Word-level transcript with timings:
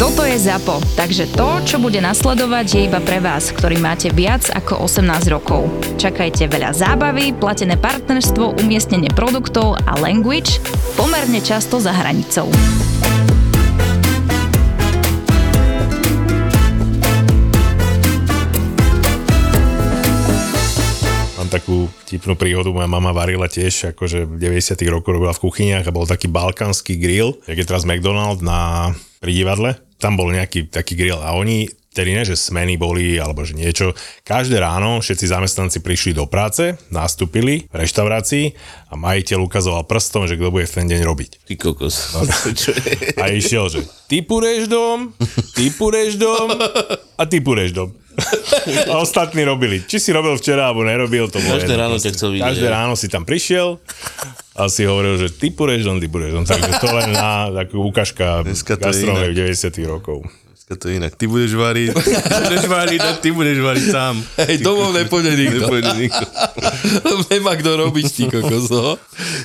Toto 0.00 0.24
je 0.24 0.32
ZAPO, 0.32 0.80
takže 0.96 1.28
to, 1.36 1.60
čo 1.60 1.76
bude 1.76 2.00
nasledovať, 2.00 2.66
je 2.72 2.80
iba 2.88 3.04
pre 3.04 3.20
vás, 3.20 3.52
ktorý 3.52 3.76
máte 3.84 4.08
viac 4.08 4.48
ako 4.48 4.88
18 4.88 5.28
rokov. 5.28 5.68
Čakajte 6.00 6.48
veľa 6.48 6.72
zábavy, 6.72 7.36
platené 7.36 7.76
partnerstvo, 7.76 8.64
umiestnenie 8.64 9.12
produktov 9.12 9.76
a 9.84 10.00
language 10.00 10.56
pomerne 10.96 11.44
často 11.44 11.76
za 11.84 11.92
hranicou. 11.92 12.48
Takú 21.50 21.90
tipnú 22.06 22.38
príhodu, 22.38 22.70
moja 22.70 22.86
mama 22.86 23.10
varila 23.10 23.50
tiež, 23.50 23.92
akože 23.92 24.22
v 24.22 24.38
90 24.38 24.80
rokoch 24.86 25.12
robila 25.12 25.34
v 25.36 25.42
kuchyniach 25.44 25.84
a 25.84 25.92
bol 25.92 26.08
taký 26.08 26.30
balkánsky 26.30 26.96
grill, 26.96 27.36
jak 27.44 27.58
je 27.58 27.66
teraz 27.68 27.82
McDonald 27.84 28.40
na 28.40 28.94
pri 29.20 29.34
divadle 29.36 29.89
tam 30.00 30.16
bol 30.16 30.32
nejaký 30.32 30.72
taký 30.72 30.96
grill 30.96 31.20
a 31.20 31.36
oni 31.36 31.68
tedy 31.90 32.14
ne, 32.14 32.22
že 32.22 32.38
smeny 32.38 32.78
boli 32.78 33.18
alebo 33.18 33.42
že 33.42 33.58
niečo. 33.58 33.98
Každé 34.22 34.62
ráno 34.62 35.02
všetci 35.02 35.26
zamestnanci 35.26 35.82
prišli 35.82 36.14
do 36.14 36.30
práce, 36.30 36.78
nastúpili 36.94 37.66
v 37.66 37.74
reštaurácii 37.74 38.44
a 38.90 38.94
majiteľ 38.94 39.38
ukazoval 39.42 39.82
prstom, 39.90 40.30
že 40.30 40.38
kto 40.38 40.54
bude 40.54 40.70
v 40.70 40.74
ten 40.74 40.86
deň 40.86 41.00
robiť. 41.02 41.30
Ty 41.50 41.54
kokos. 41.58 42.14
No. 42.14 42.22
a 43.22 43.24
išiel, 43.34 43.66
že 43.66 43.80
ty 44.06 44.22
púreš 44.22 44.70
dom, 44.70 45.10
ty 45.58 45.74
púreš 45.74 46.14
dom 46.14 46.54
a 47.18 47.22
ty 47.26 47.42
púreš 47.42 47.74
dom. 47.74 47.90
A 48.90 49.00
ostatní 49.00 49.42
robili. 49.48 49.80
Či 49.80 49.96
si 49.96 50.10
robil 50.12 50.36
včera, 50.36 50.68
alebo 50.68 50.84
nerobil, 50.84 51.32
to 51.32 51.40
bolo 51.40 51.56
Každé 51.56 51.74
ráno 51.74 51.96
ťa 51.96 52.10
chcel 52.12 52.36
vidieť. 52.36 52.52
Každé 52.52 52.68
ráno 52.68 52.94
si 52.94 53.06
tam 53.08 53.24
prišiel 53.24 53.80
a 54.54 54.68
si 54.68 54.84
hovoril, 54.84 55.16
že 55.16 55.32
ty 55.32 55.48
pôjdeš 55.48 55.88
dom, 55.88 55.96
ty 55.98 56.06
pôjdeš 56.06 56.32
dom. 56.36 56.44
Takže 56.44 56.72
to 56.78 56.88
len 56.92 57.10
na 57.16 57.48
takú 57.64 57.80
ukážka 57.80 58.44
gastronomie 58.76 59.32
90 59.32 59.72
rokov 59.88 60.26
dneska 60.70 60.78
to 60.78 60.88
je 60.88 60.96
inak. 61.02 61.12
Ty 61.18 61.26
budeš 61.26 61.52
variť, 61.58 61.88
budeš 62.46 62.64
variť 62.70 63.00
a 63.02 63.12
ty 63.18 63.28
budeš 63.34 63.58
variť 63.58 63.86
sám. 63.90 64.14
Hej, 64.46 64.62
domov 64.62 64.94
nepôjde 64.94 65.32
nikto. 65.34 65.66
Nepôjde 65.66 65.92
nikto. 65.98 66.24
Nemá 67.30 67.52
kto 67.58 67.70
robiť, 67.86 68.06
ty 68.06 68.22
kokos, 68.30 68.70
no. 68.70 68.94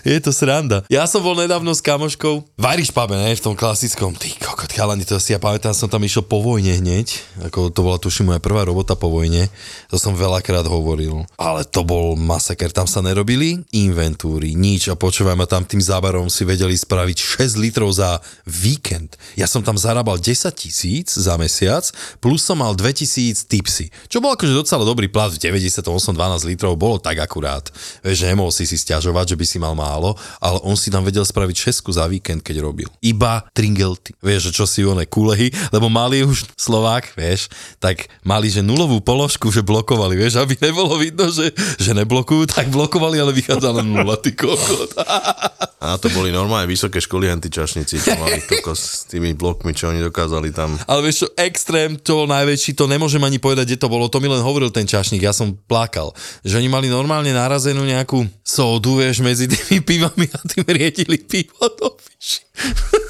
Je 0.05 0.17
to 0.21 0.29
sranda. 0.29 0.85
Ja 0.85 1.09
som 1.09 1.25
bol 1.25 1.33
nedávno 1.33 1.73
s 1.73 1.81
kamoškou 1.81 2.35
v 2.45 2.65
Irish 2.77 2.93
pube, 2.93 3.17
ne, 3.17 3.33
v 3.33 3.41
tom 3.41 3.57
klasickom. 3.57 4.13
Ty 4.13 4.29
kokot, 4.37 4.69
chalani, 4.69 5.01
to 5.01 5.17
si 5.17 5.33
ja 5.33 5.41
pamätám, 5.41 5.73
som 5.73 5.89
tam 5.89 6.05
išiel 6.05 6.21
po 6.21 6.45
vojne 6.45 6.77
hneď. 6.77 7.17
Ako 7.49 7.73
to 7.73 7.81
bola 7.81 7.97
tuším 7.97 8.29
moja 8.33 8.41
prvá 8.41 8.61
robota 8.61 8.93
po 8.93 9.09
vojne. 9.09 9.49
To 9.89 9.97
som 9.97 10.13
veľakrát 10.13 10.69
hovoril. 10.69 11.25
Ale 11.41 11.65
to 11.65 11.81
bol 11.81 12.13
masaker. 12.13 12.69
Tam 12.69 12.85
sa 12.85 13.01
nerobili 13.01 13.65
inventúry, 13.73 14.53
nič. 14.53 14.93
A 14.93 14.95
počúvaj 14.97 15.33
ma 15.33 15.49
tam 15.49 15.65
tým 15.65 15.81
zábarom 15.81 16.29
si 16.29 16.45
vedeli 16.45 16.77
spraviť 16.77 17.17
6 17.17 17.57
litrov 17.57 17.89
za 17.95 18.21
víkend. 18.45 19.17
Ja 19.39 19.49
som 19.49 19.65
tam 19.65 19.79
zarábal 19.79 20.21
10 20.21 20.51
tisíc 20.53 21.14
za 21.19 21.35
mesiac, 21.39 21.87
plus 22.19 22.43
som 22.43 22.59
mal 22.59 22.75
2000 22.75 23.47
tipsy. 23.47 23.91
Čo 24.11 24.19
bol 24.19 24.35
akože 24.35 24.53
docela 24.55 24.83
dobrý 24.83 25.07
plat, 25.07 25.31
v 25.31 25.39
98 25.39 25.85
12 25.85 26.49
litrov 26.49 26.75
bolo 26.75 26.97
tak 26.99 27.19
akurát. 27.19 27.67
Vieš, 28.01 28.25
že 28.25 28.29
nemohol 28.31 28.51
si 28.51 28.63
si 28.67 28.75
stiažovať, 28.79 29.35
že 29.35 29.39
by 29.39 29.45
si 29.45 29.57
mal 29.59 29.73
málo, 29.77 30.15
ale 30.39 30.59
on 30.63 30.75
si 30.79 30.91
tam 30.91 31.03
vedel 31.05 31.23
spraviť 31.23 31.55
šesku 31.69 31.91
za 31.91 32.07
víkend, 32.09 32.41
keď 32.43 32.63
robil. 32.63 32.87
Iba 32.99 33.47
tringelty. 33.53 34.17
Vieš, 34.19 34.49
že 34.49 34.55
čo 34.55 34.65
si 34.65 34.81
one 34.83 35.05
kulehy, 35.05 35.53
lebo 35.69 35.87
mali 35.91 36.25
už 36.25 36.47
Slovák, 36.57 37.13
vieš, 37.13 37.51
tak 37.77 38.07
mali, 38.25 38.49
že 38.49 38.65
nulovú 38.65 38.99
položku, 39.03 39.53
že 39.53 39.61
blokovali, 39.61 40.17
vieš, 40.17 40.41
aby 40.41 40.57
nebolo 40.59 40.97
vidno, 40.97 41.29
že, 41.29 41.51
že 41.77 41.91
neblokujú, 41.93 42.49
tak 42.49 42.73
blokovali, 42.73 43.21
ale 43.21 43.35
vychádzala 43.35 43.85
nula, 43.85 44.17
ty 44.17 44.33
kokot. 44.33 44.95
A 45.85 46.01
to 46.01 46.09
boli 46.09 46.33
normálne 46.33 46.65
vysoké 46.65 46.97
školy 46.97 47.29
antičašníci, 47.29 48.01
čo 48.01 48.17
mali 48.17 48.41
kokos 48.41 48.81
s 48.81 49.01
tými 49.05 49.37
blokmi, 49.37 49.69
čo 49.69 49.93
oni 49.93 50.01
dokázali 50.01 50.49
tam. 50.49 50.81
Ale 50.89 51.04
vieš 51.05 51.25
čo, 51.25 51.27
extrém, 51.37 51.95
to 52.01 52.25
najväčší, 52.25 52.73
to 52.73 52.89
nemôžem 52.89 53.21
ani 53.21 53.37
povedať, 53.37 53.71
kde 53.71 53.81
to 53.81 53.87
bolo, 53.87 54.09
to 54.09 54.17
mi 54.17 54.27
len 54.27 54.41
hovoril 54.41 54.73
ten 54.73 54.89
čašník, 54.89 55.21
ja 55.21 55.31
som 55.31 55.53
plakal, 55.53 56.11
že 56.41 56.57
oni 56.57 56.67
mali 56.67 56.89
normálne 56.89 57.29
narazenú 57.31 57.85
nejakú 57.85 58.25
sódu, 58.41 58.99
vieš, 58.99 59.21
medzi 59.21 59.45
tými 59.45 59.85
pivami 59.85 60.25
a 60.33 60.39
tým 60.43 60.65
riedili 60.65 61.21
pivo 61.21 61.69
do 61.77 61.93
piši. 61.93 62.41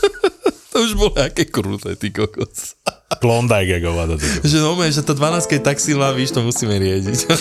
to 0.76 0.84
už 0.84 0.92
bolo 1.00 1.16
aké 1.16 1.48
kruté, 1.48 1.96
ty 1.96 2.12
kokos. 2.12 2.76
Klondike, 3.24 3.80
ako 3.80 3.90
vada. 3.96 4.16
Že 4.20 4.58
no, 4.60 4.76
že 4.84 5.00
tá 5.00 5.16
12 5.16 5.48
je 5.48 5.62
tak 5.64 5.80
silná, 5.80 6.12
víš, 6.12 6.36
to 6.36 6.44
musíme 6.44 6.76
riediť. 6.76 7.32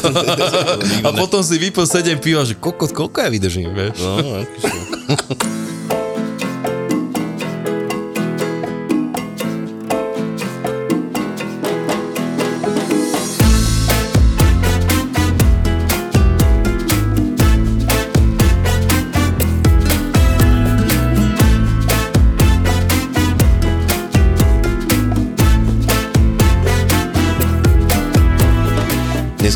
a 1.07 1.11
potom 1.11 1.43
si 1.43 1.59
vypil 1.59 1.83
7 1.83 2.23
piva, 2.23 2.47
že 2.47 2.55
kokos, 2.55 2.95
koľko 2.95 3.27
ja 3.27 3.29
vydržím, 3.35 3.75
vieš. 3.75 3.99
No, 3.99 4.23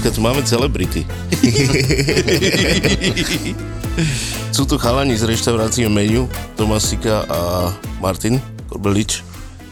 Dneska 0.08 0.24
tu 0.24 0.24
máme 0.24 0.40
celebrity. 0.40 1.04
Sú 4.56 4.64
tu 4.64 4.80
chalani 4.80 5.12
z 5.12 5.28
reštaurácie 5.28 5.84
Menu, 5.92 6.24
Tomasika 6.56 7.28
a 7.28 7.68
Martin 8.00 8.40
Korbelič. 8.72 9.20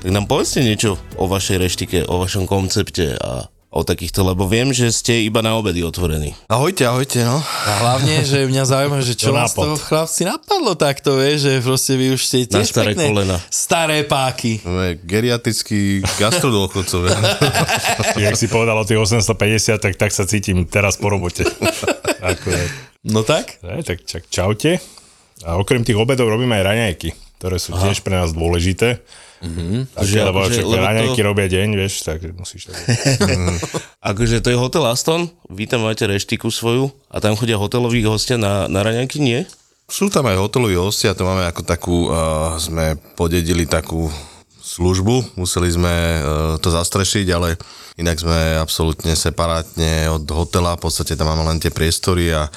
Tak 0.05 0.13
nám 0.13 0.29
povedzte 0.29 0.61
niečo 0.61 1.01
o 1.17 1.25
vašej 1.25 1.57
reštike, 1.57 2.05
o 2.05 2.21
vašom 2.21 2.45
koncepte 2.45 3.17
a 3.17 3.49
o 3.77 3.85
takýchto, 3.85 4.25
lebo 4.25 4.49
viem, 4.49 4.73
že 4.73 4.89
ste 4.89 5.21
iba 5.21 5.45
na 5.45 5.53
obedy 5.53 5.85
otvorení. 5.85 6.33
Ahojte, 6.49 6.89
ahojte, 6.89 7.21
no. 7.21 7.37
A 7.45 7.71
hlavne, 7.85 8.25
že 8.25 8.49
mňa 8.49 8.65
zaujíma, 8.65 8.99
že 9.05 9.13
čo 9.13 9.37
vás 9.37 9.53
to 9.53 9.77
chlapci 9.77 10.25
napadlo 10.25 10.73
takto, 10.73 11.21
vieš, 11.21 11.45
že 11.45 11.53
proste 11.61 11.93
vy 12.01 12.17
už 12.17 12.21
ste 12.25 12.49
tiež 12.49 12.65
na 12.65 12.73
staré 12.73 12.93
pekné, 12.97 13.05
kolena. 13.13 13.37
staré 13.53 13.99
páky. 14.09 14.65
No, 14.65 14.81
geriatrický 15.05 16.01
gastrodôchodcovia. 16.17 17.21
Jak 18.25 18.35
si 18.41 18.49
povedal 18.49 18.81
o 18.81 18.89
tých 18.89 18.97
850, 18.97 19.77
tak, 19.77 19.95
tak 20.01 20.11
sa 20.17 20.25
cítim 20.25 20.65
teraz 20.65 20.97
po 20.97 21.13
robote. 21.13 21.45
Akurát. 22.25 22.73
No 23.05 23.23
tak? 23.23 23.61
Ne, 23.61 23.85
tak 23.85 24.09
čak, 24.09 24.25
čaute. 24.33 24.81
A 25.45 25.61
okrem 25.61 25.85
tých 25.85 26.01
obedov 26.01 26.33
robíme 26.33 26.57
aj 26.57 26.65
raňajky, 26.65 27.09
ktoré 27.37 27.61
sú 27.61 27.77
Aha. 27.77 27.93
tiež 27.93 28.01
pre 28.01 28.17
nás 28.17 28.33
dôležité. 28.33 29.05
Mm-hmm. 29.45 29.93
Takže, 29.93 30.17
lebo 30.25 30.41
že, 30.49 30.63
lebo 30.65 30.81
raňajky 30.81 31.21
to... 31.21 31.27
robia 31.29 31.47
deň, 31.51 31.69
vieš, 31.77 32.03
tak 32.09 32.25
musíš 32.33 32.73
tak... 32.73 32.81
akože 34.11 34.41
to 34.41 34.49
je 34.49 34.57
hotel 34.57 34.85
Aston, 34.89 35.29
vy 35.53 35.69
tam 35.69 35.85
máte 35.85 36.09
reštiku 36.09 36.49
svoju 36.49 36.89
a 37.13 37.21
tam 37.21 37.37
chodia 37.37 37.61
hoteloví 37.61 38.01
hostia 38.09 38.41
na, 38.41 38.65
na 38.67 38.81
raňajky, 38.81 39.21
nie? 39.21 39.45
Sú 39.87 40.09
tam 40.09 40.27
aj 40.27 40.41
hoteloví 40.41 40.75
hostia, 40.75 41.15
to 41.15 41.29
máme 41.29 41.45
ako 41.47 41.63
takú, 41.63 42.09
uh, 42.09 42.57
sme 42.57 42.97
podedili 43.15 43.69
takú 43.69 44.09
službu, 44.59 45.39
museli 45.39 45.71
sme 45.71 45.95
uh, 45.95 46.21
to 46.59 46.73
zastrešiť, 46.73 47.27
ale 47.31 47.55
inak 48.01 48.19
sme 48.19 48.59
absolútne 48.59 49.15
separátne 49.15 50.11
od 50.11 50.27
hotela, 50.33 50.75
v 50.75 50.83
podstate 50.89 51.15
tam 51.15 51.31
máme 51.31 51.47
len 51.47 51.63
tie 51.63 51.71
priestory 51.71 52.33
a 52.33 52.49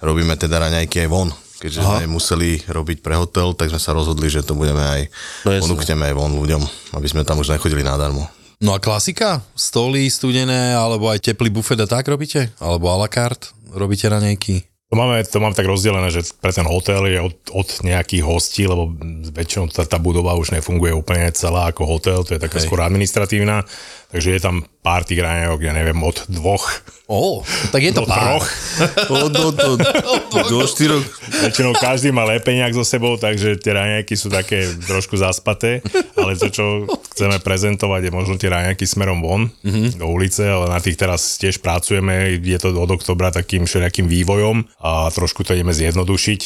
robíme 0.00 0.38
teda 0.38 0.62
raňajky 0.62 1.04
aj 1.04 1.10
von 1.10 1.28
keďže 1.58 1.80
Aha. 1.82 2.02
sme 2.02 2.06
museli 2.10 2.62
robiť 2.64 3.02
pre 3.02 3.18
hotel, 3.18 3.52
tak 3.52 3.74
sme 3.74 3.82
sa 3.82 3.92
rozhodli, 3.92 4.30
že 4.30 4.46
to 4.46 4.54
budeme 4.54 4.80
aj, 4.80 5.00
no 5.44 5.58
ponúkneme 5.58 6.08
aj 6.08 6.14
von 6.14 6.32
ľuďom, 6.32 6.62
aby 6.94 7.06
sme 7.10 7.26
tam 7.26 7.42
už 7.42 7.52
nechodili 7.54 7.82
nadarmo. 7.82 8.26
No 8.58 8.74
a 8.74 8.82
klasika? 8.82 9.38
Stoly 9.54 10.10
studené, 10.10 10.74
alebo 10.74 11.06
aj 11.06 11.22
teplý 11.22 11.46
bufet 11.50 11.78
a 11.78 11.86
tak 11.86 12.10
robíte? 12.10 12.50
Alebo 12.58 12.90
a 12.90 12.98
la 12.98 13.06
carte? 13.06 13.54
Robíte 13.70 14.10
raňajky? 14.10 14.66
To 14.88 14.96
máme, 14.96 15.20
to 15.20 15.36
máme 15.36 15.52
tak 15.52 15.68
rozdelené, 15.68 16.08
že 16.08 16.24
pre 16.40 16.48
ten 16.48 16.64
hotel 16.64 17.12
je 17.12 17.20
od, 17.20 17.36
od 17.52 17.68
nejakých 17.84 18.24
hostí, 18.24 18.64
lebo 18.64 18.88
väčšinou 19.36 19.68
tá, 19.68 19.84
tá 19.84 20.00
budova 20.00 20.32
už 20.32 20.56
nefunguje 20.56 20.96
úplne 20.96 21.28
celá 21.36 21.68
ako 21.68 21.84
hotel, 21.84 22.24
to 22.24 22.32
je 22.32 22.40
taká 22.40 22.56
Hej. 22.56 22.64
skôr 22.64 22.80
administratívna, 22.80 23.68
Takže 24.08 24.28
je 24.32 24.40
tam 24.40 24.64
pár 24.80 25.04
tých 25.04 25.20
raňajok, 25.20 25.60
ja 25.60 25.72
neviem, 25.76 26.00
od 26.00 26.24
dvoch 26.32 26.80
Ó, 27.08 27.40
tak 27.72 27.80
je 27.80 27.92
to 27.96 28.04
do 28.04 28.12
pár. 28.12 28.20
troch. 28.20 28.46
Od, 29.08 29.32
od, 29.32 29.56
od, 29.56 29.80
do 30.28 30.60
štyroch. 30.68 31.00
Väčšinou 31.40 31.72
každý 31.72 32.12
má 32.12 32.28
lepeniak 32.28 32.76
so 32.76 32.84
sebou, 32.84 33.16
takže 33.16 33.56
tie 33.56 33.72
raňajky 33.72 34.12
sú 34.12 34.28
také 34.28 34.68
trošku 34.84 35.16
zaspaté, 35.16 35.80
ale 36.20 36.36
to, 36.36 36.52
čo 36.52 36.84
chceme 37.16 37.40
prezentovať, 37.40 38.00
je 38.04 38.12
možno 38.12 38.36
tie 38.36 38.52
raňajky 38.52 38.84
smerom 38.84 39.24
von 39.24 39.48
mm-hmm. 39.48 39.96
do 39.96 40.04
ulice, 40.04 40.44
ale 40.44 40.68
na 40.68 40.84
tých 40.84 41.00
teraz 41.00 41.40
tiež 41.40 41.64
pracujeme, 41.64 42.36
je 42.44 42.58
to 42.60 42.76
od 42.76 42.92
oktobra 42.92 43.32
takým 43.32 43.64
všelijakým 43.64 44.04
vývojom 44.04 44.68
a 44.84 45.08
trošku 45.08 45.48
to 45.48 45.56
ideme 45.56 45.72
zjednodušiť. 45.72 46.40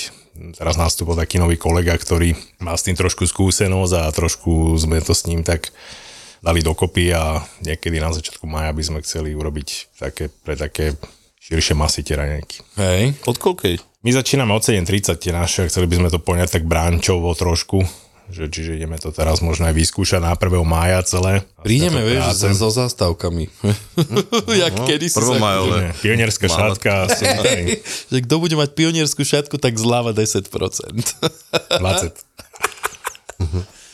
Teraz 0.62 0.78
nastúpil 0.78 1.18
taký 1.18 1.42
nový 1.42 1.58
kolega, 1.58 1.98
ktorý 1.98 2.38
má 2.62 2.78
s 2.78 2.86
tým 2.86 2.94
trošku 2.94 3.26
skúsenosť 3.26 3.92
a 3.98 4.14
trošku 4.14 4.78
sme 4.78 5.02
to 5.02 5.10
s 5.10 5.26
ním 5.26 5.42
tak 5.42 5.74
dali 6.42 6.60
dokopy 6.60 7.14
a 7.14 7.38
niekedy 7.62 8.02
na 8.02 8.10
začiatku 8.10 8.50
maja 8.50 8.74
by 8.74 8.82
sme 8.82 8.98
chceli 9.06 9.30
urobiť 9.32 9.94
také, 9.94 10.26
pre 10.28 10.58
také 10.58 10.98
širšie 11.38 11.78
masy 11.78 12.02
tie 12.02 12.18
raňajky. 12.18 12.58
Hej. 12.82 13.14
Od 13.30 13.38
koľkej? 13.38 13.78
My 14.02 14.10
začíname 14.10 14.50
od 14.50 14.66
7.30 14.66 15.22
tie 15.22 15.30
naše, 15.30 15.70
chceli 15.70 15.86
by 15.86 16.02
sme 16.02 16.10
to 16.10 16.18
poňať 16.18 16.58
tak 16.58 16.66
bránčovo 16.66 17.30
trošku, 17.38 17.86
že, 18.26 18.50
čiže 18.50 18.74
ideme 18.74 18.98
to 18.98 19.14
teraz 19.14 19.38
možno 19.38 19.70
aj 19.70 19.74
vyskúšať 19.78 20.18
na 20.18 20.34
1. 20.34 20.50
mája 20.66 20.98
celé. 21.06 21.46
Prídeme, 21.62 22.02
vieš, 22.02 22.34
práce. 22.34 22.58
so 22.58 22.74
zástavkami. 22.74 23.46
Jak 24.66 24.74
kedy 24.88 25.06
si 25.06 25.14
sa... 25.14 25.38
Pionierská 26.02 26.50
šatka, 26.50 27.06
Že 28.10 28.18
kto 28.26 28.34
bude 28.42 28.58
mať 28.58 28.74
pionierskú 28.74 29.22
šatku, 29.22 29.62
tak 29.62 29.78
zľava 29.78 30.10
10%. 30.10 30.42
20. 30.42 31.22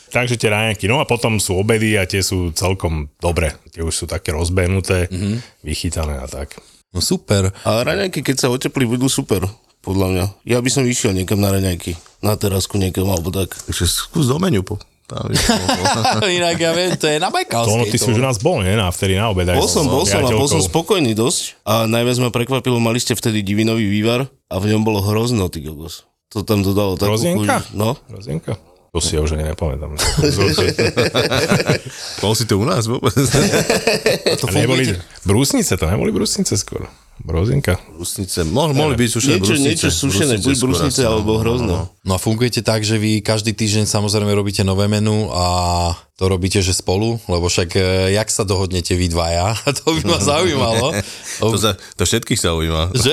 Takže 0.09 0.41
tie 0.41 0.49
raňajky, 0.49 0.89
no 0.89 1.01
a 1.01 1.09
potom 1.09 1.37
sú 1.37 1.61
obedy 1.61 1.97
a 2.01 2.09
tie 2.09 2.25
sú 2.25 2.53
celkom 2.57 3.13
dobre. 3.21 3.53
Tie 3.73 3.85
už 3.85 3.95
sú 3.95 4.05
také 4.09 4.33
rozbehnuté, 4.33 5.09
mm-hmm. 5.09 5.65
vychytané 5.65 6.19
a 6.19 6.27
tak. 6.27 6.57
No 6.93 7.05
super. 7.05 7.53
A 7.69 7.85
raňajky, 7.85 8.25
keď 8.25 8.37
sa 8.37 8.49
oteplí, 8.49 8.89
budú 8.89 9.13
super, 9.13 9.45
podľa 9.85 10.07
mňa. 10.09 10.25
Ja 10.49 10.59
by 10.65 10.71
som 10.73 10.89
išiel 10.89 11.13
niekam 11.13 11.39
na 11.39 11.53
raňajky. 11.53 11.97
Na 12.25 12.35
terasku 12.35 12.81
niekam, 12.81 13.07
alebo 13.13 13.29
tak. 13.29 13.53
Takže 13.53 13.85
skús 13.87 14.27
do 14.27 14.41
menu. 14.41 14.65
Po. 14.65 14.81
Inak 16.29 16.61
ja 16.61 16.77
viem, 16.77 16.93
to 17.01 17.09
je 17.09 17.17
na 17.17 17.33
To 17.33 17.41
Bajkalskej. 17.41 17.73
ono, 17.81 17.85
ty 17.89 17.97
si 17.97 18.05
už 18.13 18.21
u 18.21 18.25
nás 18.29 18.37
bol, 18.37 18.61
nie? 18.61 18.77
Na 18.77 18.93
vtedy 18.93 19.17
na 19.17 19.33
obed. 19.33 19.49
Bol 19.49 19.65
som, 19.65 19.89
bol 19.89 20.05
som 20.05 20.21
a 20.21 20.29
bol 20.29 20.45
som 20.45 20.61
spokojný 20.61 21.17
dosť. 21.17 21.65
A 21.65 21.89
najviac 21.89 22.21
ma 22.21 22.29
prekvapilo, 22.29 22.77
mali 22.77 23.01
ste 23.01 23.17
vtedy 23.17 23.41
divinový 23.41 23.89
vývar 23.89 24.29
a 24.29 24.55
v 24.61 24.65
ňom 24.69 24.85
bolo 24.85 25.01
hrozno, 25.01 25.49
ty 25.49 25.65
kokos. 25.65 26.05
To 26.37 26.45
tam 26.45 26.61
dodalo 26.61 27.01
takú 27.01 27.17
Hrozienka? 27.17 27.65
chuť. 27.65 27.73
No, 27.73 27.97
Rozienka? 28.13 28.61
To 28.89 29.05
si 29.05 29.15
ja 29.15 29.21
už 29.21 29.37
ani 29.37 29.53
nepamätám. 29.53 29.93
Bol 32.25 32.33
si 32.33 32.49
to 32.49 32.57
u 32.57 32.65
nás 32.65 32.89
vôbec? 32.89 33.13
A 34.49 34.51
neboli 34.57 34.97
brúsnice, 35.29 35.77
to 35.77 35.85
neboli 35.85 36.09
brúsnice 36.09 36.57
skôr. 36.57 36.89
Brozinka. 37.19 37.83
brusnice. 37.99 38.47
Mohli, 38.47 38.79
mohli 38.79 38.95
byť 38.95 39.11
sušené 39.11 39.37
niečo, 39.43 39.51
brusnice. 39.51 39.69
niečo 39.75 39.89
sušené, 39.91 40.35
buď 40.39 40.55
asi, 40.87 41.03
no. 41.03 41.09
alebo 41.11 41.43
hrozno. 41.43 41.91
No 42.07 42.13
a 42.15 42.19
fungujete 42.23 42.63
tak, 42.63 42.87
že 42.87 42.95
vy 42.95 43.27
každý 43.27 43.59
týždeň 43.59 43.91
samozrejme 43.91 44.31
robíte 44.31 44.63
nové 44.63 44.87
menu 44.87 45.27
a 45.35 45.99
to 46.15 46.31
robíte, 46.31 46.63
že 46.63 46.71
spolu, 46.71 47.19
lebo 47.27 47.51
však 47.51 47.75
e, 47.75 48.15
jak 48.15 48.31
sa 48.31 48.47
dohodnete 48.47 48.95
vy 48.95 49.11
dvaja? 49.11 49.51
To 49.83 49.99
by 49.99 50.03
ma 50.07 50.19
zaujímalo. 50.23 50.95
To, 51.43 51.59
za, 51.59 51.75
to 51.99 52.07
všetkých 52.07 52.39
zaujíma. 52.39 52.95
Že? 52.95 53.13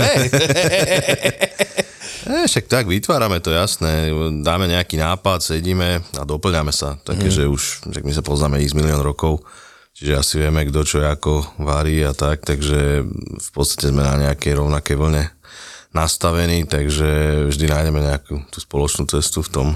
E, 2.25 2.49
však 2.49 2.65
tak, 2.65 2.85
vytvárame 2.89 3.37
to, 3.37 3.53
jasné. 3.53 4.09
Dáme 4.41 4.65
nejaký 4.65 4.97
nápad, 4.97 5.45
sedíme 5.45 6.01
a 6.17 6.21
doplňame 6.25 6.73
sa. 6.73 6.97
Také, 7.05 7.29
mm. 7.29 7.35
že 7.37 7.43
už, 7.45 7.61
že 7.93 7.99
my 8.01 8.11
sa 8.11 8.25
poznáme 8.25 8.57
x 8.65 8.73
milión 8.73 9.05
rokov, 9.05 9.45
čiže 9.93 10.17
asi 10.17 10.33
vieme, 10.41 10.65
kto 10.65 10.81
čo 10.81 10.97
ako 11.05 11.61
varí 11.61 12.01
a 12.01 12.17
tak, 12.17 12.41
takže 12.41 13.05
v 13.37 13.49
podstate 13.53 13.93
sme 13.93 14.01
na 14.01 14.17
nejakej 14.29 14.57
rovnakej 14.57 14.97
vlne 14.97 15.23
nastavení, 15.95 16.67
takže 16.67 17.07
vždy 17.47 17.65
nájdeme 17.71 18.03
nejakú 18.03 18.43
tú 18.51 18.59
spoločnú 18.59 19.07
cestu 19.07 19.39
v 19.39 19.49
tom. 19.49 19.67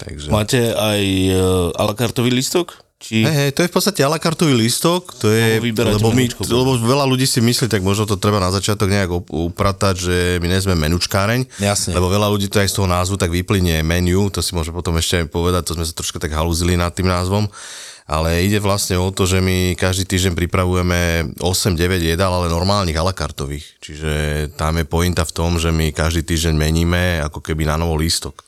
Takže... 0.00 0.32
Máte 0.32 0.72
aj 0.72 1.02
uh, 1.36 1.76
a 1.76 1.80
la 1.84 1.92
kartový 1.92 2.32
listok? 2.32 2.85
Či... 2.96 3.28
Hej, 3.28 3.36
hej, 3.36 3.50
to 3.52 3.60
je 3.60 3.68
v 3.68 3.74
podstate 3.76 4.00
a 4.00 4.08
la 4.08 4.16
kartový 4.16 4.56
listok, 4.56 5.12
to 5.20 5.28
je, 5.28 5.60
lebo, 5.60 6.16
my, 6.16 6.24
menučko. 6.24 6.48
lebo 6.48 6.80
veľa 6.80 7.04
ľudí 7.04 7.28
si 7.28 7.44
myslí, 7.44 7.68
tak 7.68 7.84
možno 7.84 8.08
to 8.08 8.16
treba 8.16 8.40
na 8.40 8.48
začiatok 8.48 8.88
nejak 8.88 9.10
up- 9.12 9.28
upratať, 9.28 9.94
že 10.00 10.16
my 10.40 10.48
nie 10.48 10.64
sme 10.64 10.72
menučkáreň, 10.80 11.60
Jasne. 11.60 11.92
lebo 11.92 12.08
veľa 12.08 12.32
ľudí 12.32 12.48
to 12.48 12.56
aj 12.56 12.72
z 12.72 12.76
toho 12.80 12.88
názvu 12.88 13.20
tak 13.20 13.28
vyplynie 13.28 13.84
menu, 13.84 14.32
to 14.32 14.40
si 14.40 14.56
môže 14.56 14.72
potom 14.72 14.96
ešte 14.96 15.20
aj 15.20 15.26
povedať, 15.28 15.62
to 15.68 15.76
sme 15.76 15.84
sa 15.84 15.92
troška 15.92 16.16
tak 16.16 16.32
halúzili 16.32 16.72
nad 16.72 16.88
tým 16.96 17.12
názvom, 17.12 17.44
ale 18.08 18.48
ide 18.48 18.64
vlastne 18.64 18.96
o 18.96 19.12
to, 19.12 19.28
že 19.28 19.44
my 19.44 19.76
každý 19.76 20.08
týždeň 20.08 20.32
pripravujeme 20.32 21.36
8-9 21.36 22.00
jedál, 22.00 22.32
ale 22.32 22.48
normálnych 22.48 22.96
a 22.96 23.04
la 23.04 23.12
kartových, 23.12 23.76
čiže 23.76 24.12
tam 24.56 24.80
je 24.80 24.88
pointa 24.88 25.20
v 25.20 25.34
tom, 25.36 25.60
že 25.60 25.68
my 25.68 25.92
každý 25.92 26.24
týždeň 26.24 26.54
meníme 26.56 27.20
ako 27.28 27.44
keby 27.44 27.68
na 27.68 27.76
novo 27.76 28.00
lístok. 28.00 28.40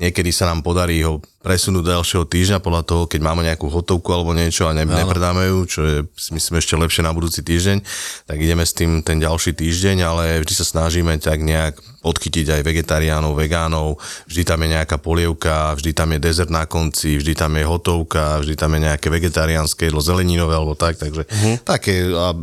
Niekedy 0.00 0.32
sa 0.32 0.48
nám 0.48 0.64
podarí 0.64 1.04
ho 1.04 1.20
presunúť 1.44 1.84
do 1.84 1.92
ďalšieho 1.92 2.24
týždňa 2.24 2.64
podľa 2.64 2.82
toho, 2.88 3.02
keď 3.04 3.20
máme 3.20 3.44
nejakú 3.44 3.68
hotovku 3.68 4.08
alebo 4.08 4.32
niečo 4.32 4.64
a 4.64 4.72
ne, 4.72 4.88
nepredáme 4.88 5.52
ju, 5.52 5.58
čo 5.68 5.80
je 5.84 5.96
si 6.16 6.32
myslím 6.32 6.58
ešte 6.58 6.80
lepšie 6.80 7.02
na 7.04 7.12
budúci 7.12 7.44
týždeň, 7.44 7.84
tak 8.24 8.36
ideme 8.40 8.64
s 8.64 8.72
tým 8.72 9.04
ten 9.04 9.20
ďalší 9.20 9.52
týždeň, 9.52 9.96
ale 10.00 10.40
vždy 10.40 10.54
sa 10.56 10.64
snažíme 10.64 11.12
tak 11.20 11.44
nejak 11.44 11.76
podchytiť 12.02 12.58
aj 12.58 12.62
vegetariánov, 12.66 13.32
vegánov, 13.32 13.96
vždy 14.26 14.42
tam 14.42 14.58
je 14.60 14.68
nejaká 14.74 14.98
polievka, 14.98 15.78
vždy 15.78 15.94
tam 15.94 16.10
je 16.12 16.18
dezert 16.18 16.50
na 16.50 16.66
konci, 16.66 17.16
vždy 17.16 17.32
tam 17.32 17.54
je 17.54 17.62
hotovka, 17.62 18.42
vždy 18.42 18.54
tam 18.58 18.74
je 18.74 18.80
nejaké 18.90 19.06
vegetariánske 19.06 19.86
jedlo, 19.86 20.02
zeleninové 20.02 20.58
alebo 20.58 20.74
tak, 20.74 20.98
takže 20.98 21.22
uh-huh. 21.24 21.56
také 21.62 22.10
a 22.10 22.34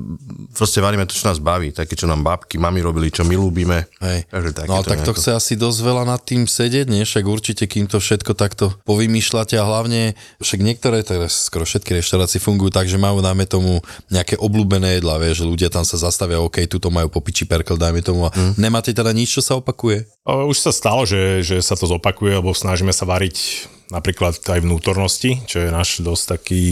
proste 0.56 0.80
varíme 0.80 1.04
to, 1.04 1.12
čo 1.12 1.28
nás 1.28 1.44
baví, 1.44 1.76
také, 1.76 2.00
čo 2.00 2.08
nám 2.08 2.24
babky, 2.24 2.56
mami 2.56 2.80
robili, 2.80 3.12
čo 3.12 3.28
my 3.28 3.36
ľúbime. 3.36 3.84
Hej. 4.00 4.32
Takže 4.32 4.52
také 4.56 4.70
No 4.72 4.80
tak 4.80 5.04
to 5.04 5.12
nejako. 5.12 5.20
chce 5.20 5.30
asi 5.36 5.54
dosť 5.60 5.80
veľa 5.84 6.04
nad 6.08 6.22
tým 6.24 6.48
sedieť, 6.48 6.88
nie? 6.88 7.04
Však 7.04 7.26
určite, 7.28 7.68
kým 7.68 7.92
to 7.92 8.00
všetko 8.00 8.32
takto 8.34 8.72
povymýšľate 8.88 9.60
a 9.60 9.64
hlavne, 9.68 10.16
však 10.40 10.60
niektoré, 10.64 11.04
teraz 11.04 11.52
skoro 11.52 11.68
všetky 11.68 12.00
reštaurácie 12.00 12.40
fungujú 12.40 12.72
tak, 12.72 12.88
že 12.88 12.96
majú, 12.96 13.20
dáme 13.20 13.44
tomu, 13.44 13.84
nejaké 14.08 14.40
obľúbené 14.40 15.02
jedlá, 15.02 15.20
vieš, 15.20 15.44
že 15.44 15.50
ľudia 15.50 15.68
tam 15.68 15.84
sa 15.84 16.00
zastavia, 16.00 16.40
OK, 16.40 16.64
tuto 16.66 16.88
majú 16.88 17.12
popiči 17.12 17.44
perkel, 17.44 17.76
dajme 17.76 18.00
tomu 18.00 18.26
a 18.26 18.32
Mhm. 18.32 18.56
nemáte 18.56 18.94
teda 18.94 19.12
nič, 19.12 19.36
čo 19.36 19.42
sa 19.42 19.49
opakuje? 19.58 20.06
A 20.30 20.46
Už 20.46 20.62
sa 20.62 20.70
stalo, 20.70 21.10
že, 21.10 21.42
že 21.42 21.58
sa 21.66 21.74
to 21.74 21.90
zopakuje, 21.90 22.38
lebo 22.38 22.54
snažíme 22.54 22.94
sa 22.94 23.10
variť 23.10 23.66
napríklad 23.90 24.38
aj 24.38 24.62
vnútornosti, 24.62 25.42
čo 25.50 25.66
je 25.66 25.74
náš 25.74 26.06
dosť 26.06 26.24
taký... 26.38 26.64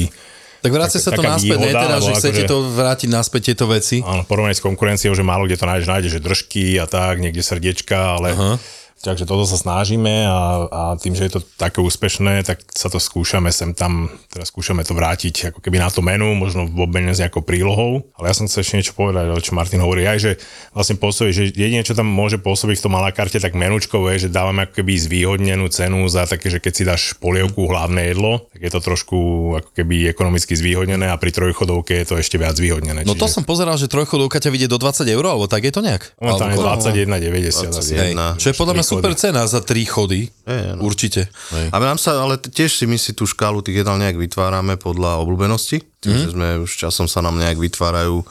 Tak 0.62 0.74
vráte 0.74 0.98
sa 1.02 1.14
to 1.14 1.22
naspäť, 1.22 1.58
výhoda, 1.58 1.82
Teda, 1.86 1.98
že 2.02 2.12
chcete 2.18 2.44
akože- 2.46 2.50
to 2.50 2.58
vrátiť 2.74 3.10
naspäť 3.14 3.42
tieto 3.54 3.66
veci. 3.70 4.02
Áno, 4.02 4.26
porovnať 4.26 4.58
s 4.58 4.66
konkurenciou, 4.66 5.14
že 5.14 5.22
málo 5.26 5.46
kde 5.46 5.58
to 5.58 5.66
nájdeš, 5.70 5.88
nájdeš, 5.90 6.12
že 6.18 6.22
držky 6.22 6.66
a 6.82 6.86
tak, 6.90 7.22
niekde 7.22 7.42
srdiečka, 7.42 8.18
ale... 8.20 8.30
Aha. 8.34 8.54
Takže 8.98 9.30
toto 9.30 9.46
sa 9.46 9.62
snažíme 9.62 10.26
a, 10.26 10.40
a 10.68 10.82
tým, 10.98 11.14
že 11.14 11.30
je 11.30 11.38
to 11.38 11.42
také 11.56 11.86
úspešné, 11.86 12.42
tak 12.42 12.66
sa 12.74 12.90
to 12.90 12.98
skúšame 12.98 13.54
sem 13.54 13.78
tam, 13.78 14.10
teraz 14.34 14.50
skúšame 14.50 14.82
to 14.82 14.98
vrátiť 14.98 15.54
ako 15.54 15.60
keby 15.62 15.78
na 15.78 15.94
to 15.94 16.02
menu, 16.02 16.34
možno 16.34 16.66
v 16.66 16.90
obmene 16.90 17.14
s 17.14 17.22
nejakou 17.22 17.46
prílohou. 17.46 18.10
Ale 18.18 18.34
ja 18.34 18.36
som 18.36 18.50
chcel 18.50 18.66
ešte 18.66 18.76
niečo 18.82 18.94
povedať, 18.98 19.30
čo 19.46 19.54
Martin 19.54 19.86
hovorí 19.86 20.10
aj, 20.10 20.18
že 20.18 20.32
vlastne 20.74 20.98
pôsobí, 20.98 21.30
že 21.30 21.54
jedine, 21.54 21.86
čo 21.86 21.94
tam 21.94 22.10
môže 22.10 22.42
pôsobiť 22.42 22.82
v 22.82 22.84
tom 22.90 22.98
malakarte, 22.98 23.38
tak 23.38 23.54
menučkové, 23.54 24.18
je, 24.18 24.28
že 24.28 24.34
dávame 24.34 24.66
ako 24.66 24.82
keby 24.82 24.94
zvýhodnenú 24.98 25.70
cenu 25.70 26.02
za 26.10 26.26
také, 26.26 26.50
že 26.50 26.58
keď 26.58 26.74
si 26.74 26.84
dáš 26.84 27.14
polievku 27.22 27.70
hlavné 27.70 28.18
jedlo, 28.18 28.50
tak 28.50 28.66
je 28.66 28.72
to 28.74 28.80
trošku 28.82 29.18
ako 29.62 29.70
keby 29.78 30.10
ekonomicky 30.10 30.58
zvýhodnené 30.58 31.14
a 31.14 31.22
pri 31.22 31.30
trojchodovke 31.30 31.94
je 32.02 32.06
to 32.10 32.16
ešte 32.18 32.42
viac 32.42 32.58
zvýhodnené. 32.58 33.06
No 33.06 33.14
to 33.14 33.30
som 33.30 33.46
pozeral, 33.46 33.78
že 33.78 33.86
trojchodovka 33.86 34.42
ťa 34.42 34.50
vidie 34.50 34.66
do 34.66 34.82
20 34.82 35.06
eur, 35.06 35.24
alebo 35.30 35.46
tak 35.46 35.70
je 35.70 35.72
to 35.72 35.86
nejak? 35.86 36.18
Momentálne 36.18 36.58
Alebo 36.58 36.82
koľko? 36.82 36.98
21,90 36.98 37.78
asi. 37.78 37.94
Hej, 37.94 38.12
Jedna. 38.18 38.34
čo 38.42 38.48
je 38.50 38.56
podľa 38.58 38.74
mňa 38.74 38.86
Super 38.90 39.14
cena 39.14 39.44
za 39.44 39.60
tri 39.60 39.84
chody. 39.84 40.32
Je, 40.42 40.74
no. 40.74 40.82
Určite. 40.82 41.28
Hej. 41.52 41.68
A 41.68 41.76
nám 41.78 41.96
sa, 41.96 42.16
ale 42.18 42.36
tiež 42.36 42.72
si 42.72 42.84
my 42.84 42.96
si 42.96 43.12
tú 43.12 43.24
škálu 43.24 43.60
tých 43.60 43.82
jedál 43.82 43.96
nejak 43.96 44.16
vytvárame 44.18 44.76
podľa 44.76 45.20
obľúbenosti. 45.20 45.84
Tým, 45.98 46.14
Mhm. 46.14 46.22
že 46.22 46.30
sme 46.32 46.48
už 46.62 46.72
časom 46.78 47.06
sa 47.06 47.20
nám 47.20 47.36
nejak 47.36 47.58
vytvárajú 47.58 48.22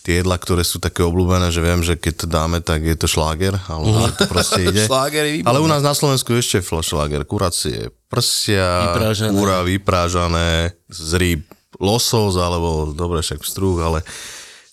tie 0.00 0.22
jedlá, 0.22 0.36
ktoré 0.36 0.62
sú 0.62 0.78
také 0.78 1.02
obľúbené, 1.02 1.48
že 1.48 1.58
viem, 1.58 1.80
že 1.80 1.94
keď 1.94 2.14
to 2.16 2.26
dáme, 2.26 2.58
tak 2.60 2.80
je 2.80 2.94
to 2.94 3.04
šláger, 3.04 3.58
alebo 3.66 3.90
že 4.00 4.12
to 4.14 4.24
proste 4.26 4.60
ide. 4.70 4.86
Je 4.86 5.42
ale 5.42 5.58
u 5.58 5.66
nás 5.66 5.82
na 5.82 5.92
Slovensku 5.92 6.30
je 6.32 6.40
ešte 6.40 6.58
šláger. 6.62 7.22
Kuracie, 7.22 7.90
prsia, 8.06 8.88
Vyprážané. 8.88 9.30
kúra 9.30 9.60
vyprážané, 9.62 10.50
z 10.86 11.10
rýb 11.16 11.42
losos, 11.76 12.36
alebo 12.36 12.94
dobre, 12.94 13.20
však 13.20 13.42
strúh, 13.42 13.76
ale 13.78 14.00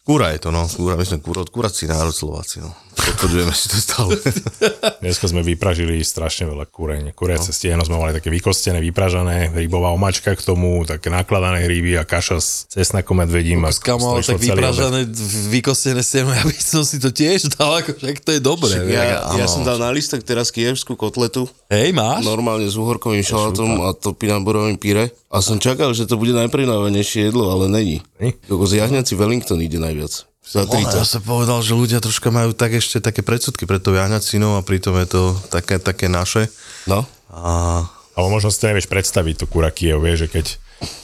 Kúra 0.03 0.35
je 0.35 0.39
to, 0.43 0.51
no. 0.51 0.67
Kúra, 0.67 0.99
my 0.99 1.05
sme 1.07 1.23
kúra, 1.23 1.47
kurací 1.47 1.87
národ 1.87 2.11
Slováci, 2.11 2.59
no. 2.59 2.75
Potvrdujeme 2.91 3.55
si 3.55 3.71
to 3.71 3.79
stále. 3.79 4.19
Dneska 5.03 5.31
sme 5.31 5.39
vypražili 5.47 6.03
strašne 6.03 6.51
veľa 6.51 6.67
kúreň. 6.67 7.15
Kuriace 7.15 7.51
no. 7.51 7.55
stiehno 7.55 7.83
sme 7.87 7.95
mali 7.95 8.11
také 8.11 8.27
vykostené, 8.27 8.83
vypražané, 8.83 9.55
rybová 9.55 9.95
omačka 9.95 10.35
k 10.35 10.43
tomu, 10.43 10.83
také 10.83 11.07
nakladané 11.07 11.63
hryby 11.63 11.95
a 11.95 12.03
kaša 12.03 12.37
s 12.43 12.67
cesnakom 12.67 13.23
medvedím. 13.23 13.63
A 13.63 13.71
Skamo, 13.71 14.19
ale 14.19 14.27
to 14.27 14.35
tak 14.35 14.43
vypražané, 14.43 15.07
vykostené 15.55 16.03
stieno, 16.03 16.35
ja 16.35 16.43
by 16.43 16.57
som 16.59 16.83
si 16.83 16.99
to 16.99 17.15
tiež 17.15 17.55
dal, 17.55 17.79
ako 17.79 17.95
však 17.95 18.19
to 18.27 18.31
je 18.35 18.41
dobré. 18.43 18.75
Ja, 18.91 19.23
vieš. 19.31 19.39
ja 19.39 19.47
som 19.47 19.63
dal 19.63 19.79
na 19.79 19.87
listok 19.87 20.19
teraz 20.27 20.51
kievskú 20.51 20.99
kotletu, 20.99 21.47
Hej, 21.71 21.95
máš? 21.95 22.27
normálne 22.27 22.67
s 22.67 22.75
uhorkovým 22.75 23.23
šalátom 23.23 23.87
a 23.87 23.95
topinamborovým 23.95 24.75
píre. 24.75 25.15
A 25.33 25.41
som 25.41 25.57
čakal, 25.57 25.97
že 25.97 26.05
to 26.05 26.13
bude 26.13 26.29
najprenávanejšie 26.37 27.33
jedlo, 27.33 27.49
ale 27.49 27.65
není. 27.65 28.05
Kokos 28.45 28.77
jahňací 28.77 29.17
Wellington 29.17 29.65
ide 29.65 29.81
najviac. 29.93 30.25
Za 30.43 30.67
No, 30.67 30.75
ja 30.75 31.05
30. 31.05 31.07
som 31.07 31.21
povedal, 31.23 31.61
že 31.63 31.71
ľudia 31.77 32.03
troška 32.03 32.27
majú 32.27 32.51
tak 32.51 32.75
ešte 32.75 32.99
také 32.99 33.23
predsudky 33.23 33.63
pred 33.63 33.79
tou 33.79 33.95
jahňacinou 33.95 34.59
a 34.59 34.65
pritom 34.65 34.97
je 34.99 35.07
to 35.07 35.21
také, 35.47 35.79
také 35.79 36.11
naše. 36.11 36.51
No. 36.83 37.07
A 37.31 37.85
Ale 38.17 38.27
možno 38.27 38.51
si 38.51 38.59
to 38.59 38.67
nevieš 38.67 38.91
predstaviť, 38.91 39.39
to 39.39 39.45
kurakiev, 39.47 40.03
vieš, 40.03 40.27
že 40.27 40.29
keď 40.29 40.45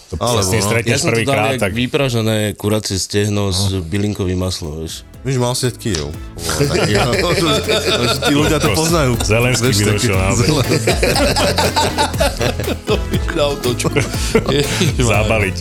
to 0.09 0.17
Alebo, 0.17 0.41
no. 0.41 0.65
stretneš 0.65 0.91
Ja 0.91 0.97
som 0.99 1.13
to 1.13 1.21
dal 1.21 1.23
prvýkrát, 1.23 1.61
tak 1.61 1.71
vypražené 1.71 2.37
kuracie 2.57 2.97
stehno 2.97 3.53
s 3.53 3.77
bylinkovým 3.77 4.41
maslom, 4.41 4.81
vieš. 4.83 5.05
Myš 5.21 5.35
mal 5.37 5.53
7 5.55 5.75
kijov. 5.77 6.09
Tí 8.27 8.33
ľudia 8.33 8.59
to 8.59 8.71
poznajú. 8.71 9.19
Zelenský 9.21 9.71
by 9.71 9.83
došiel 9.95 10.17
naozaj 10.17 10.47
Na 13.39 13.45
otočku. 13.55 13.93
zabaliť. 14.99 15.55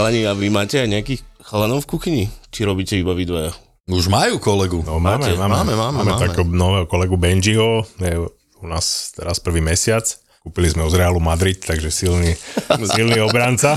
Chalani, 0.00 0.24
a 0.24 0.32
vy 0.32 0.48
máte 0.48 0.80
aj 0.80 0.88
nejakých 0.88 1.20
chalanov 1.44 1.84
v 1.84 1.92
kuchyni? 1.92 2.24
Či 2.48 2.64
robíte 2.64 2.96
iba 2.96 3.12
vy 3.12 3.28
dvaja? 3.28 3.52
Už 3.84 4.08
majú 4.08 4.40
kolegu. 4.40 4.80
No, 4.80 4.96
máme, 4.96 5.28
Máte? 5.28 5.36
máme, 5.36 5.52
Máme, 5.60 5.74
máme, 5.76 5.96
máme 6.00 6.10
máme. 6.16 6.22
takého 6.24 6.48
nového 6.48 6.88
kolegu 6.88 7.20
Benjiho, 7.20 7.84
je 8.00 8.16
u 8.64 8.64
nás 8.64 9.12
teraz 9.12 9.44
prvý 9.44 9.60
mesiac. 9.60 10.08
Kúpili 10.40 10.72
sme 10.72 10.88
ho 10.88 10.88
z 10.88 11.04
Realu 11.04 11.20
Madrid, 11.20 11.60
takže 11.60 11.92
silný, 11.92 12.32
silný 12.96 13.20
obranca. 13.20 13.76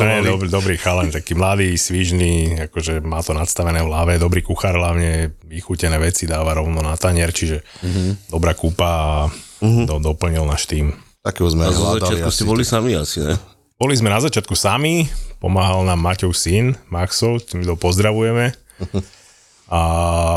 dobrý, 0.00 0.48
dobrý 0.48 0.80
chalan, 0.80 1.12
taký 1.12 1.36
mladý, 1.36 1.76
svižný, 1.76 2.56
akože 2.72 3.04
má 3.04 3.20
to 3.20 3.36
nadstavené 3.36 3.84
v 3.84 3.88
hlave, 3.92 4.16
dobrý 4.16 4.40
kuchár 4.40 4.80
hlavne, 4.80 5.36
vychutené 5.44 6.00
veci 6.00 6.24
dáva 6.24 6.56
rovno 6.56 6.80
na 6.80 6.96
tanier, 6.96 7.36
čiže 7.36 7.60
mm-hmm. 7.60 8.32
dobrá 8.32 8.56
kúpa 8.56 8.88
a 8.88 9.08
mm-hmm. 9.60 9.84
do, 9.84 10.00
doplnil 10.00 10.48
náš 10.48 10.72
tým. 10.72 10.96
Takého 11.20 11.52
sme 11.52 11.68
A 11.68 11.76
zo 11.76 12.00
začiatku 12.00 12.32
ste 12.32 12.48
boli 12.48 12.64
sami 12.64 12.96
asi, 12.96 13.20
ne? 13.28 13.51
Boli 13.82 13.98
sme 13.98 14.14
na 14.14 14.22
začiatku 14.22 14.54
sami, 14.54 15.10
pomáhal 15.42 15.82
nám 15.82 15.98
Maťov 15.98 16.38
syn, 16.38 16.78
Maxo, 16.86 17.42
tým 17.42 17.66
to 17.66 17.74
pozdravujeme. 17.74 18.54
A 19.66 19.80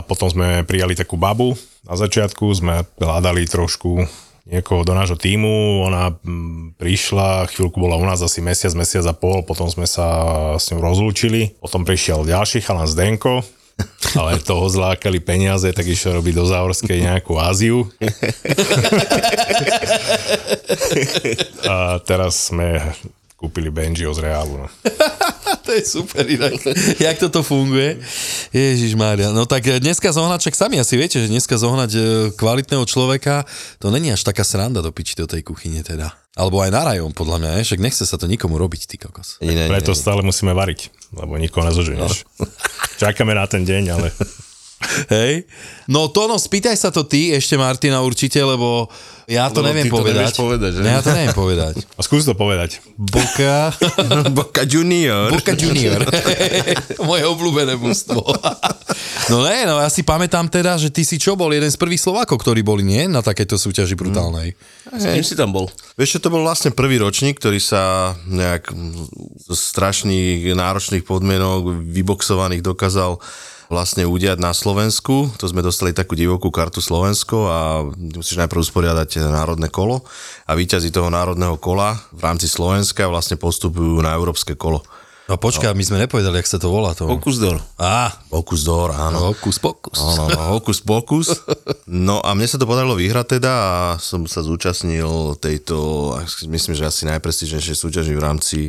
potom 0.09 0.33
sme 0.33 0.65
prijali 0.65 0.97
takú 0.97 1.13
babu. 1.13 1.53
Na 1.85 1.93
začiatku 1.93 2.41
sme 2.57 2.89
hľadali 2.97 3.45
trošku 3.45 4.01
niekoho 4.49 4.81
do 4.81 4.97
nášho 4.97 5.13
týmu, 5.13 5.85
ona 5.85 6.17
mm, 6.25 6.81
prišla, 6.81 7.45
chvíľku 7.53 7.77
bola 7.77 8.01
u 8.01 8.05
nás 8.09 8.17
asi 8.17 8.41
mesiac, 8.41 8.73
mesiac 8.73 9.05
a 9.05 9.13
pol, 9.13 9.45
potom 9.45 9.69
sme 9.69 9.85
sa 9.85 10.09
s 10.57 10.73
ňou 10.73 10.81
rozlúčili, 10.81 11.53
potom 11.61 11.85
prišiel 11.85 12.25
ďalší 12.25 12.65
chalan 12.65 12.89
Zdenko, 12.89 13.45
ale 14.17 14.41
toho 14.41 14.65
zlákali 14.69 15.21
peniaze, 15.21 15.69
tak 15.69 15.85
išiel 15.85 16.17
robiť 16.17 16.33
do 16.33 16.45
Záhorskej 16.49 16.97
nejakú 16.97 17.37
Áziu. 17.37 17.85
a 21.69 22.01
teraz 22.01 22.49
sme 22.49 22.81
kúpili 23.35 23.67
Benjiho 23.67 24.11
z 24.15 24.19
Reálu. 24.23 24.63
No. 24.63 24.67
to 25.65 25.69
je 25.75 25.83
super 25.83 26.23
inak. 26.23 26.55
Jak 26.97 27.19
toto 27.19 27.43
funguje? 27.43 27.99
Ježiš 28.55 28.95
Mária. 28.95 29.35
No 29.35 29.43
tak 29.43 29.67
eh, 29.67 29.77
dneska 29.83 30.09
zohnať, 30.11 30.39
však 30.41 30.55
sami 30.55 30.75
asi 30.79 30.95
viete, 30.95 31.19
že 31.19 31.27
dneska 31.27 31.59
zohnať 31.59 31.91
eh, 31.95 32.03
kvalitného 32.33 32.83
človeka, 32.87 33.43
to 33.77 33.91
není 33.91 34.09
až 34.09 34.23
taká 34.23 34.47
sranda 34.47 34.79
do 34.79 34.89
piči 34.89 35.19
do 35.19 35.27
tej 35.27 35.43
kuchyne 35.43 35.83
teda. 35.83 36.15
Alebo 36.35 36.59
aj 36.59 36.71
na 36.71 36.83
rajon, 36.83 37.15
podľa 37.15 37.39
mňa, 37.39 37.51
je? 37.63 37.71
však 37.71 37.79
nechce 37.79 38.03
sa 38.03 38.19
to 38.19 38.27
nikomu 38.27 38.59
robiť, 38.59 38.91
ty 38.91 38.99
kokos. 38.99 39.39
Iné, 39.39 39.71
Preto 39.71 39.95
stále 39.95 40.19
musíme 40.19 40.51
variť, 40.51 40.91
lebo 41.15 41.39
nikoho 41.39 41.63
nezoženieš. 41.63 42.27
Čakáme 42.99 43.31
na 43.31 43.47
ten 43.47 43.63
deň, 43.63 43.83
ale 43.95 44.11
Hej? 45.09 45.45
No 45.85 46.09
Tono, 46.09 46.35
spýtaj 46.35 46.75
sa 46.75 46.89
to 46.89 47.05
ty 47.05 47.31
ešte 47.31 47.55
Martina 47.55 48.01
určite, 48.01 48.41
lebo 48.41 48.89
ja 49.25 49.49
to 49.49 49.61
Lebo 49.61 49.73
neviem 49.73 49.85
ty 49.85 49.89
to 49.89 49.97
povedať. 49.97 50.21
nevieš 50.21 50.37
povedať, 50.37 50.71
že? 50.77 50.81
Ja 50.85 51.01
to 51.01 51.09
neviem 51.09 51.33
povedať. 51.33 51.73
a 51.81 52.01
skús 52.01 52.25
to 52.25 52.37
povedať. 52.37 52.77
Boka, 52.93 53.73
Boca 54.37 54.61
Junior. 54.63 55.33
Boka 55.33 55.57
Junior. 55.57 55.97
Moje 57.09 57.25
obľúbené 57.25 57.73
mústvo. 57.73 58.21
no 59.29 59.41
ne, 59.41 59.65
no 59.65 59.81
ja 59.81 59.89
si 59.89 60.05
pamätám 60.05 60.45
teda, 60.45 60.77
že 60.77 60.93
ty 60.93 61.01
si 61.01 61.17
čo 61.17 61.33
bol 61.33 61.49
jeden 61.49 61.69
z 61.69 61.77
prvých 61.77 62.05
Slovákov, 62.05 62.37
ktorí 62.37 62.61
boli, 62.61 62.85
nie? 62.85 63.09
Na 63.09 63.25
takéto 63.25 63.57
súťaži 63.57 63.97
brutálnej. 63.97 64.53
S 64.93 65.09
kým 65.09 65.25
si 65.25 65.33
tam 65.33 65.49
bol? 65.49 65.73
Vieš, 65.97 66.17
čo 66.17 66.23
to 66.23 66.29
bol 66.29 66.45
vlastne 66.45 66.69
prvý 66.69 67.01
ročník, 67.01 67.41
ktorý 67.41 67.57
sa 67.57 68.13
nejak 68.29 68.69
z 69.49 69.57
strašných 69.57 70.53
náročných 70.53 71.01
podmienok 71.01 71.81
vyboxovaných 71.81 72.61
dokázal 72.61 73.17
vlastne 73.67 74.05
udiať 74.05 74.37
na 74.37 74.53
Slovensku. 74.53 75.33
To 75.37 75.45
sme 75.45 75.65
dostali 75.65 75.91
takú 75.91 76.13
divokú 76.13 76.53
kartu 76.53 76.79
Slovensko 76.79 77.37
a 77.49 77.59
musíš 77.91 78.37
najprv 78.37 78.61
usporiadať 78.61 79.25
národné 79.25 79.69
kolo 79.73 80.05
a 80.45 80.51
víťazi 80.53 80.93
toho 80.93 81.09
národného 81.09 81.57
kola 81.57 81.97
v 82.13 82.21
rámci 82.21 82.45
Slovenska 82.45 83.09
vlastne 83.09 83.39
postupujú 83.39 84.01
na 84.05 84.13
európske 84.13 84.53
kolo. 84.53 84.85
No 85.25 85.41
počkaj, 85.41 85.73
my 85.73 85.81
sme 85.81 85.97
nepovedali, 86.05 86.37
jak 86.37 86.45
sa 86.53 86.61
to 86.61 86.69
volá 86.69 86.93
to. 86.93 87.09
Pokus 87.09 87.41
dor. 87.41 87.57
Á, 87.81 88.13
Pokus 88.29 88.61
d'or, 88.61 88.93
áno. 88.93 89.33
Hokus 89.33 89.57
pokus. 89.57 89.97
No, 89.97 90.13
no, 90.13 90.25
no, 90.29 90.41
hokus 90.53 90.85
pokus. 90.85 91.41
No 91.89 92.21
a 92.21 92.37
mne 92.37 92.45
sa 92.45 92.61
to 92.61 92.69
podarilo 92.69 92.93
vyhrať 92.93 93.41
teda 93.41 93.49
a 93.49 93.73
som 93.97 94.29
sa 94.29 94.45
zúčastnil 94.45 95.33
tejto, 95.41 96.13
myslím, 96.45 96.77
že 96.77 96.85
asi 96.85 97.09
najprestížnejšej 97.09 97.73
súťaži 97.73 98.13
v 98.13 98.21
rámci 98.21 98.59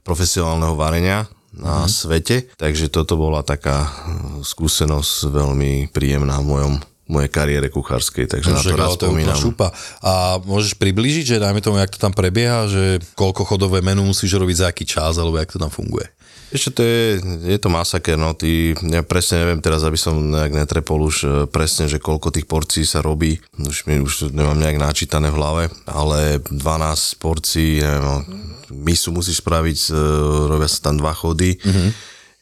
profesionálneho 0.00 0.72
varenia 0.80 1.28
na 1.54 1.84
mm-hmm. 1.84 1.90
svete. 1.90 2.36
Takže 2.60 2.92
toto 2.92 3.16
bola 3.16 3.40
taká 3.40 3.84
eh, 3.84 3.90
skúsenosť 4.44 5.32
veľmi 5.32 5.72
príjemná 5.92 6.40
v 6.42 6.48
mojom 6.48 6.74
mojej 7.08 7.32
kariére 7.32 7.72
kuchárskej, 7.72 8.28
takže 8.28 8.52
na 8.52 8.60
to 8.60 8.76
rád 8.76 9.00
spomínam. 9.00 9.32
šupa. 9.32 9.72
A 10.04 10.36
môžeš 10.44 10.76
približiť, 10.76 11.24
že 11.24 11.40
dajme 11.40 11.64
tomu, 11.64 11.80
jak 11.80 11.88
to 11.88 11.96
tam 11.96 12.12
prebieha, 12.12 12.68
že 12.68 13.00
koľko 13.16 13.48
chodové 13.48 13.80
menu 13.80 14.04
musíš 14.04 14.36
robiť 14.36 14.56
za 14.60 14.66
aký 14.68 14.84
čas, 14.84 15.16
alebo 15.16 15.40
jak 15.40 15.48
to 15.48 15.56
tam 15.56 15.72
funguje. 15.72 16.04
Ešte 16.48 16.70
to 16.72 16.80
je, 16.80 17.04
je 17.44 17.58
to 17.60 17.68
masaker, 17.68 18.16
no 18.16 18.32
ty, 18.32 18.72
ja 18.72 19.04
presne 19.04 19.44
neviem 19.44 19.60
teraz, 19.60 19.84
aby 19.84 20.00
som 20.00 20.16
nejak 20.16 20.56
netrepol 20.56 21.04
už 21.04 21.16
e, 21.20 21.28
presne, 21.44 21.92
že 21.92 22.00
koľko 22.00 22.32
tých 22.32 22.48
porcií 22.48 22.88
sa 22.88 23.04
robí, 23.04 23.36
už 23.60 23.84
mi 23.84 24.00
už 24.00 24.32
nemám 24.32 24.56
nejak 24.56 24.80
načítané 24.80 25.28
v 25.28 25.36
hlave, 25.36 25.64
ale 25.84 26.40
12 26.48 27.20
porcií, 27.20 27.84
neviem, 27.84 28.00
no, 28.00 28.16
misu 28.72 29.12
musíš 29.12 29.44
spraviť, 29.44 29.78
e, 29.88 30.00
robia 30.48 30.72
sa 30.72 30.88
tam 30.88 30.96
dva 30.96 31.12
chody, 31.12 31.60
mm-hmm. 31.60 31.88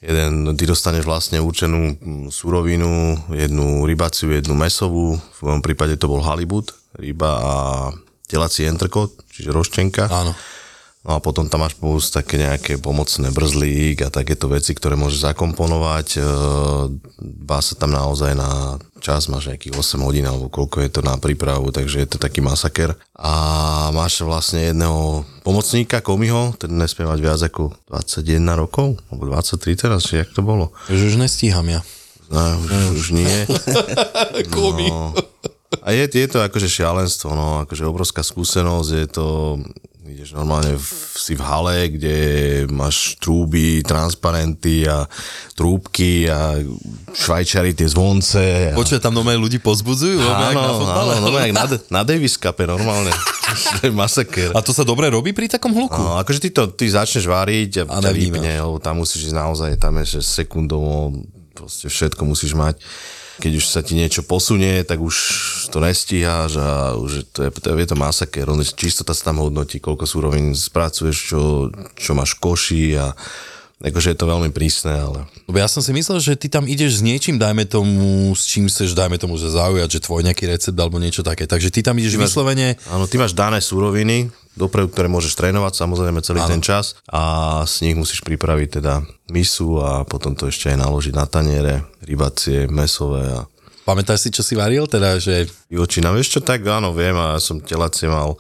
jeden, 0.06 0.30
ty 0.54 0.64
dostaneš 0.70 1.02
vlastne 1.02 1.42
určenú 1.42 1.98
mm, 1.98 2.26
surovinu, 2.30 3.18
jednu 3.34 3.82
rybaciu, 3.90 4.30
jednu 4.30 4.54
mesovú, 4.54 5.18
v 5.18 5.40
mojom 5.42 5.62
prípade 5.66 5.98
to 5.98 6.06
bol 6.06 6.22
halibut, 6.22 6.78
ryba 6.94 7.30
a 7.42 7.54
telací 8.30 8.70
entrekot, 8.70 9.18
čiže 9.34 9.50
roščenka. 9.50 10.06
Áno. 10.14 10.30
No 11.06 11.14
a 11.14 11.22
potom 11.22 11.46
tam 11.46 11.62
máš 11.62 11.78
plus 11.78 12.10
také 12.10 12.34
nejaké 12.34 12.82
pomocné 12.82 13.30
brzlík 13.30 14.02
a 14.02 14.10
takéto 14.10 14.50
veci, 14.50 14.74
ktoré 14.74 14.98
môžeš 14.98 15.30
zakomponovať. 15.30 16.18
E, 16.18 16.20
Dbá 17.22 17.62
sa 17.62 17.78
tam 17.78 17.94
naozaj 17.94 18.34
na 18.34 18.74
čas, 18.98 19.30
máš 19.30 19.54
nejakých 19.54 19.78
8 19.78 20.02
hodín 20.02 20.26
alebo 20.26 20.50
koľko 20.50 20.82
je 20.82 20.90
to 20.90 21.06
na 21.06 21.14
prípravu, 21.14 21.70
takže 21.70 22.02
je 22.02 22.08
to 22.10 22.18
taký 22.18 22.42
masaker. 22.42 22.98
A 23.14 23.32
máš 23.94 24.18
vlastne 24.26 24.74
jedného 24.74 25.22
pomocníka, 25.46 26.02
komiho, 26.02 26.58
ten 26.58 26.74
nesmie 26.74 27.06
mať 27.06 27.18
viac 27.22 27.38
ako 27.38 27.70
21 27.86 28.42
rokov, 28.58 28.98
alebo 29.06 29.30
23 29.30 29.78
teraz, 29.78 30.10
či 30.10 30.26
jak 30.26 30.34
to 30.34 30.42
bolo. 30.42 30.74
Že 30.90 31.14
už 31.14 31.16
nestíham 31.22 31.70
ja. 31.70 31.86
No, 32.26 32.42
už, 32.66 32.70
už 32.98 33.06
nie. 33.14 33.34
Komi. 34.54 34.90
No. 34.90 35.14
A 35.86 35.94
je, 35.94 36.02
je 36.10 36.26
to 36.26 36.42
akože 36.42 36.66
šialenstvo, 36.66 37.30
no, 37.30 37.62
akože 37.62 37.86
obrovská 37.86 38.26
skúsenosť, 38.26 38.90
je 38.90 39.06
to, 39.06 39.26
ideš 40.10 40.36
normálne 40.36 40.78
v, 40.78 40.88
si 41.16 41.34
v 41.34 41.42
hale, 41.42 41.76
kde 41.92 42.16
máš 42.70 43.18
trúby, 43.18 43.82
transparenty 43.82 44.86
a 44.86 45.06
trúbky 45.58 46.30
a 46.30 46.60
švajčari 47.14 47.74
tie 47.74 47.88
zvonce. 47.90 48.70
A... 48.70 48.76
Počuj, 48.76 49.02
tam 49.02 49.16
normálne 49.16 49.42
ľudí 49.42 49.58
pozbudzujú, 49.58 50.20
áno, 50.20 50.54
na 50.54 50.62
áno, 50.94 51.30
no, 51.30 51.38
jak 51.38 51.54
na, 51.54 51.64
na 51.90 52.02
Davis 52.06 52.38
Cup 52.38 52.58
normálne. 52.62 53.10
to 53.78 53.88
je 53.88 53.92
masaker. 53.94 54.50
A 54.54 54.60
to 54.62 54.74
sa 54.74 54.82
dobre 54.82 55.10
robí 55.10 55.30
pri 55.30 55.46
takom 55.46 55.70
hluku? 55.70 55.98
No, 55.98 56.18
akože 56.18 56.42
ty 56.42 56.48
to, 56.50 56.70
ty 56.70 56.90
začneš 56.90 57.26
váriť 57.26 57.86
a, 57.86 58.02
A 58.02 58.10
vypne, 58.10 58.62
lebo 58.62 58.78
tam 58.82 59.02
musíš 59.02 59.30
ísť 59.30 59.36
naozaj, 59.36 59.70
tam 59.78 59.98
je 60.02 60.18
sekundovo, 60.22 61.14
proste 61.54 61.88
všetko 61.88 62.22
musíš 62.26 62.52
mať. 62.52 62.78
Keď 63.36 63.52
už 63.56 63.64
sa 63.68 63.84
ti 63.84 63.92
niečo 63.92 64.24
posunie, 64.24 64.80
tak 64.82 64.96
už 64.96 65.16
to 65.68 65.78
nestíhaš 65.82 66.56
a 66.56 66.96
už 66.96 67.28
to 67.36 67.44
je, 67.44 67.50
to 67.52 67.68
je, 67.76 67.86
to 67.88 67.96
masaker. 67.96 68.48
Čistota 68.76 69.12
sa 69.12 69.32
tam 69.32 69.44
hodnotí, 69.44 69.76
koľko 69.76 70.08
súrovín 70.08 70.56
spracuješ, 70.56 71.16
čo, 71.16 71.40
čo 71.94 72.16
máš 72.16 72.36
v 72.36 72.42
koši 72.42 72.84
a 72.96 73.12
akože 73.76 74.16
je 74.16 74.18
to 74.18 74.24
veľmi 74.24 74.50
prísne, 74.56 74.96
ale 74.96 75.28
ja 75.52 75.68
som 75.68 75.84
si 75.84 75.92
myslel, 75.92 76.16
že 76.16 76.32
ty 76.32 76.48
tam 76.48 76.64
ideš 76.64 77.00
s 77.00 77.04
niečím, 77.04 77.36
dajme 77.36 77.68
tomu, 77.68 78.32
s 78.32 78.48
čím 78.48 78.72
chceš, 78.72 78.96
dajme 78.96 79.20
tomu, 79.20 79.36
že 79.36 79.52
zaujať, 79.52 80.00
že 80.00 80.00
tvoj 80.00 80.24
nejaký 80.24 80.48
recept 80.48 80.78
alebo 80.80 80.96
niečo 80.96 81.20
také. 81.20 81.44
Takže 81.44 81.68
ty 81.68 81.84
tam 81.84 82.00
ideš 82.00 82.16
vyslovene, 82.16 82.80
Áno, 82.88 83.04
ty 83.04 83.20
máš 83.20 83.36
dané 83.36 83.60
súroviny, 83.60 84.32
dopredu, 84.56 84.88
ktoré 84.88 85.06
môžeš 85.12 85.36
trénovať 85.36 85.76
samozrejme 85.76 86.24
celý 86.24 86.40
Áno. 86.42 86.50
ten 86.56 86.60
čas 86.64 86.96
a 87.12 87.62
z 87.68 87.86
nich 87.86 87.96
musíš 87.96 88.24
pripraviť 88.24 88.80
teda 88.80 89.04
misu 89.28 89.78
a 89.84 90.02
potom 90.08 90.32
to 90.32 90.48
ešte 90.48 90.72
aj 90.72 90.80
naložiť 90.80 91.14
na 91.14 91.28
taniere, 91.28 91.84
rybacie, 92.02 92.66
mesové 92.66 93.24
a 93.36 93.44
pamätáš 93.86 94.26
si, 94.26 94.28
čo 94.34 94.42
si 94.42 94.58
varil? 94.58 94.90
Teda, 94.90 95.14
že 95.22 95.46
Jočina, 95.70 96.10
vieš 96.10 96.36
čo, 96.36 96.40
tak 96.42 96.66
áno, 96.66 96.90
viem 96.90 97.14
a 97.14 97.38
ja 97.38 97.40
som 97.40 97.62
telacie 97.62 98.10
mal, 98.10 98.34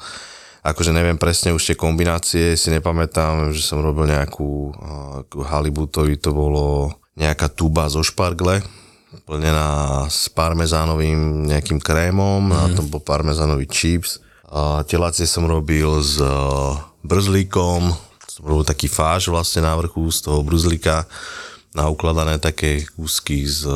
akože 0.66 0.90
neviem 0.90 1.14
presne 1.14 1.54
už 1.54 1.62
tie 1.62 1.76
kombinácie, 1.78 2.58
si 2.58 2.68
nepamätám, 2.74 3.54
že 3.54 3.62
som 3.62 3.78
robil 3.78 4.10
nejakú, 4.10 4.74
nejakú 4.74 5.38
halibutovi, 5.46 6.18
to 6.18 6.34
bolo 6.34 6.90
nejaká 7.14 7.46
tuba 7.54 7.86
zo 7.86 8.02
špargle, 8.02 8.60
plnená 9.24 10.04
s 10.10 10.26
parmezánovým 10.34 11.46
nejakým 11.46 11.78
krémom, 11.78 12.50
mm. 12.50 12.52
a 12.52 12.60
tom 12.74 12.90
bol 12.90 13.00
parmezánový 13.00 13.70
chips. 13.70 14.25
Telacie 14.86 15.26
som 15.26 15.42
robil 15.42 15.90
s 15.98 16.22
e, 16.22 16.30
brzlíkom, 17.02 17.82
som 18.30 18.42
robil 18.46 18.62
taký 18.62 18.86
fáž 18.86 19.26
vlastne 19.26 19.66
na 19.66 19.74
vrchu 19.74 20.06
z 20.14 20.22
toho 20.22 20.46
brzlíka, 20.46 21.02
naukladané 21.74 22.38
také 22.38 22.86
kúsky 22.94 23.42
s 23.42 23.66
e, 23.66 23.74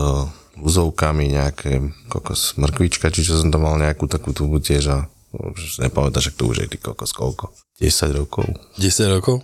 luzovkami, 0.63 1.35
nejaké 1.35 1.91
kokos 2.07 2.55
mrkvička, 2.55 3.11
či 3.11 3.27
čo 3.27 3.35
som 3.35 3.51
tam 3.51 3.67
mal 3.67 3.83
nejakú 3.83 4.07
takú 4.07 4.31
tubu 4.31 4.63
tiež 4.63 4.85
a 4.95 4.99
už 5.35 5.83
nepamätáš, 5.83 6.31
ak 6.31 6.39
to 6.39 6.47
už 6.47 6.67
je 6.67 6.71
ty 6.71 6.79
kokos 6.79 7.15
koľko? 7.19 7.51
10 7.83 8.19
rokov. 8.19 8.47
10 8.79 9.15
rokov. 9.19 9.43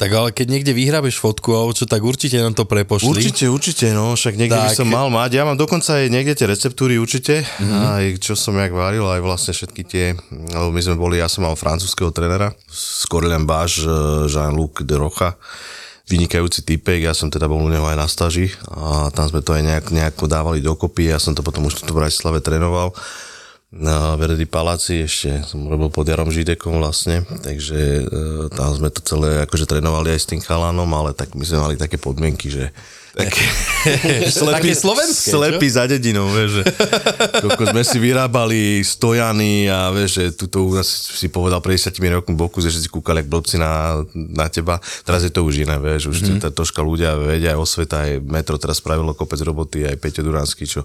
Tak 0.00 0.08
ale 0.16 0.32
keď 0.32 0.46
niekde 0.48 0.72
vyhrábeš 0.72 1.20
fotku 1.20 1.52
alebo 1.52 1.76
čo, 1.76 1.84
tak 1.84 2.00
určite 2.00 2.40
nám 2.40 2.56
to 2.56 2.64
prepošli. 2.64 3.04
Určite, 3.04 3.52
určite, 3.52 3.92
no, 3.92 4.16
však 4.16 4.32
niekde 4.32 4.56
by 4.56 4.72
Tak. 4.72 4.80
som 4.80 4.88
mal 4.88 5.12
mať. 5.12 5.36
Ja 5.36 5.44
mám 5.44 5.60
dokonca 5.60 6.00
aj 6.00 6.08
niekde 6.08 6.32
tie 6.32 6.48
receptúry 6.48 6.96
určite, 6.96 7.44
mm-hmm. 7.44 7.80
aj 7.84 8.04
čo 8.24 8.32
som 8.32 8.56
jak 8.56 8.72
varil, 8.72 9.04
aj 9.04 9.20
vlastne 9.20 9.52
všetky 9.52 9.82
tie, 9.84 10.16
lebo 10.32 10.72
my 10.72 10.80
sme 10.80 10.96
boli, 10.96 11.20
ja 11.20 11.28
som 11.28 11.44
mal 11.44 11.52
francúzského 11.52 12.08
trenera, 12.16 12.48
Scorlem 12.72 13.44
Baš, 13.44 13.84
Jean-Luc 14.32 14.88
de 14.88 14.96
Rocha, 14.96 15.36
vynikajúci 16.08 16.64
typek, 16.64 17.04
ja 17.04 17.12
som 17.12 17.28
teda 17.28 17.44
bol 17.44 17.60
u 17.60 17.68
neho 17.68 17.84
aj 17.84 18.00
na 18.00 18.08
staži 18.08 18.48
a 18.72 19.12
tam 19.12 19.28
sme 19.28 19.44
to 19.44 19.52
aj 19.52 19.62
nejak, 19.62 19.86
nejako 19.92 20.24
dávali 20.32 20.64
dokopy, 20.64 21.12
ja 21.12 21.20
som 21.20 21.36
to 21.36 21.44
potom 21.44 21.68
už 21.68 21.76
tu 21.84 21.92
v 21.92 22.00
Bratislave 22.00 22.40
trénoval 22.40 22.96
na 23.70 24.18
Verdi 24.18 24.50
Paláci, 24.50 25.06
ešte 25.06 25.46
som 25.46 25.62
robil 25.70 25.94
pod 25.94 26.02
Jarom 26.02 26.26
Židekom 26.26 26.82
vlastne, 26.82 27.22
takže 27.22 28.02
e, 28.02 28.04
tam 28.50 28.74
sme 28.74 28.90
to 28.90 28.98
celé 28.98 29.46
akože 29.46 29.70
trénovali 29.70 30.10
aj 30.10 30.20
s 30.26 30.30
tým 30.34 30.42
chalanom, 30.42 30.90
ale 30.90 31.14
tak 31.14 31.38
my 31.38 31.46
sme 31.46 31.62
mali 31.62 31.74
také 31.78 31.94
podmienky, 31.94 32.50
že 32.50 32.74
také, 33.14 33.42
Také 34.58 34.74
slovenské, 34.74 35.30
čo? 35.30 35.38
slepý 35.38 35.66
za 35.70 35.86
dedinou, 35.86 36.30
vieš, 36.34 36.62
že 36.62 36.64
koľko 37.42 37.62
sme 37.70 37.82
si 37.86 37.98
vyrábali 38.02 38.82
stojany 38.82 39.70
a 39.70 39.94
vieš, 39.94 40.18
že 40.18 40.24
tuto 40.34 40.66
u 40.66 40.74
nás 40.74 40.90
si 40.90 41.30
povedal 41.30 41.62
pred 41.62 41.78
10 41.78 41.94
rokmi 42.10 42.34
boku, 42.34 42.58
že 42.58 42.74
si 42.74 42.90
kúkali 42.90 43.22
jak 43.22 43.30
blbci 43.30 43.62
na, 43.62 44.02
na 44.14 44.50
teba, 44.50 44.82
teraz 45.06 45.22
je 45.22 45.30
to 45.30 45.46
už 45.46 45.62
iné, 45.62 45.78
vieš, 45.78 46.10
už 46.10 46.18
mm-hmm. 46.42 46.54
troška 46.54 46.82
ľudia 46.82 47.14
vedia, 47.18 47.54
aj 47.54 47.62
osveta, 47.62 48.02
aj 48.02 48.18
Metro 48.26 48.58
teraz 48.58 48.82
spravilo 48.82 49.14
kopec 49.14 49.38
roboty, 49.46 49.86
aj 49.86 49.94
Peťo 49.98 50.26
Duránsky, 50.26 50.66
čo 50.66 50.82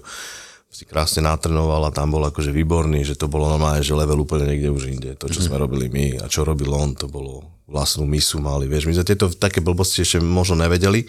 si 0.70 0.84
krásne 0.84 1.24
natrenoval 1.24 1.88
a 1.88 1.94
tam 1.94 2.12
bol 2.12 2.24
akože 2.28 2.52
výborný, 2.52 3.06
že 3.06 3.16
to 3.16 3.30
bolo 3.30 3.48
normálne, 3.48 3.80
že 3.80 3.96
level 3.96 4.26
úplne 4.26 4.50
niekde 4.50 4.68
už 4.68 4.84
inde. 4.92 5.10
To, 5.16 5.30
čo 5.30 5.40
sme 5.40 5.56
robili 5.56 5.88
my 5.88 6.20
a 6.20 6.28
čo 6.28 6.44
robil 6.44 6.68
on, 6.68 6.92
to 6.92 7.08
bolo 7.08 7.56
vlastnú 7.66 8.06
misu 8.06 8.38
mali. 8.38 8.70
Vieš, 8.70 8.86
my 8.86 8.94
sme 8.94 9.08
tieto 9.10 9.26
také 9.26 9.58
blbosti 9.58 10.06
ešte 10.06 10.22
možno 10.22 10.54
nevedeli. 10.62 11.02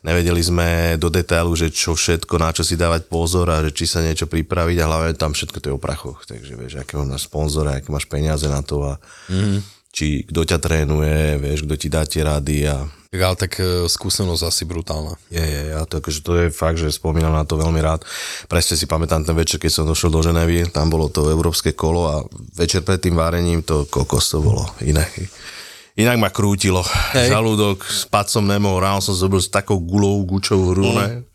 Nevedeli 0.00 0.40
sme 0.40 0.96
do 0.96 1.12
detailu, 1.12 1.52
že 1.52 1.68
čo 1.68 1.92
všetko, 1.92 2.34
na 2.40 2.48
čo 2.54 2.64
si 2.64 2.80
dávať 2.80 3.12
pozor 3.12 3.52
a 3.52 3.60
že 3.60 3.76
či 3.76 3.84
sa 3.84 4.00
niečo 4.00 4.24
pripraviť 4.24 4.76
a 4.80 4.88
hlavne 4.88 5.12
tam 5.20 5.36
všetko 5.36 5.56
to 5.60 5.68
je 5.68 5.76
o 5.76 5.80
prachoch. 5.80 6.24
Takže 6.24 6.56
vieš, 6.56 6.80
akého 6.80 7.04
máš 7.04 7.28
sponzora, 7.28 7.76
aké 7.76 7.92
máš 7.92 8.08
peniaze 8.08 8.48
na 8.48 8.64
to 8.64 8.88
a 8.88 8.96
mm-hmm. 9.28 9.77
Či 9.98 10.22
kto 10.30 10.46
ťa 10.46 10.58
trénuje, 10.62 11.42
vieš, 11.42 11.66
kto 11.66 11.74
ti 11.74 11.90
dá 11.90 12.06
tie 12.06 12.22
rady 12.22 12.70
a 12.70 12.86
Tak, 13.10 13.20
ale 13.24 13.36
tak 13.40 13.52
e, 13.58 13.90
skúsenosť 13.90 14.42
asi 14.46 14.62
brutálna. 14.62 15.18
je, 15.26 15.42
je, 15.42 15.62
ja 15.74 15.82
to, 15.90 15.98
akože 15.98 16.20
to 16.22 16.32
je 16.38 16.46
fakt, 16.54 16.78
že 16.78 16.94
spomínam 16.94 17.34
na 17.34 17.42
to 17.42 17.58
veľmi 17.58 17.82
rád. 17.82 18.06
Presne 18.46 18.78
si 18.78 18.86
pamätám 18.86 19.26
ten 19.26 19.34
večer, 19.34 19.58
keď 19.58 19.72
som 19.74 19.88
došiel 19.90 20.12
do 20.12 20.22
Ženevy, 20.22 20.70
tam 20.70 20.86
bolo 20.86 21.10
to 21.10 21.26
európske 21.26 21.74
kolo 21.74 22.02
a 22.06 22.16
večer 22.54 22.86
pred 22.86 23.02
tým 23.02 23.18
várením 23.18 23.66
to 23.66 23.88
kokos 23.90 24.30
to 24.30 24.38
bolo 24.38 24.70
iné. 24.86 25.02
Inak 25.98 26.14
ma 26.14 26.30
krútilo. 26.30 26.86
Hej. 27.16 27.34
Žalúdok, 27.34 27.82
spať 27.82 28.38
som 28.38 28.46
nemohol, 28.46 28.86
ráno 28.86 29.02
som 29.02 29.18
zobil 29.18 29.42
s 29.42 29.50
takou 29.50 29.82
gulou, 29.82 30.22
gučou 30.22 30.70
hru, 30.70 30.94
ne? 30.94 31.26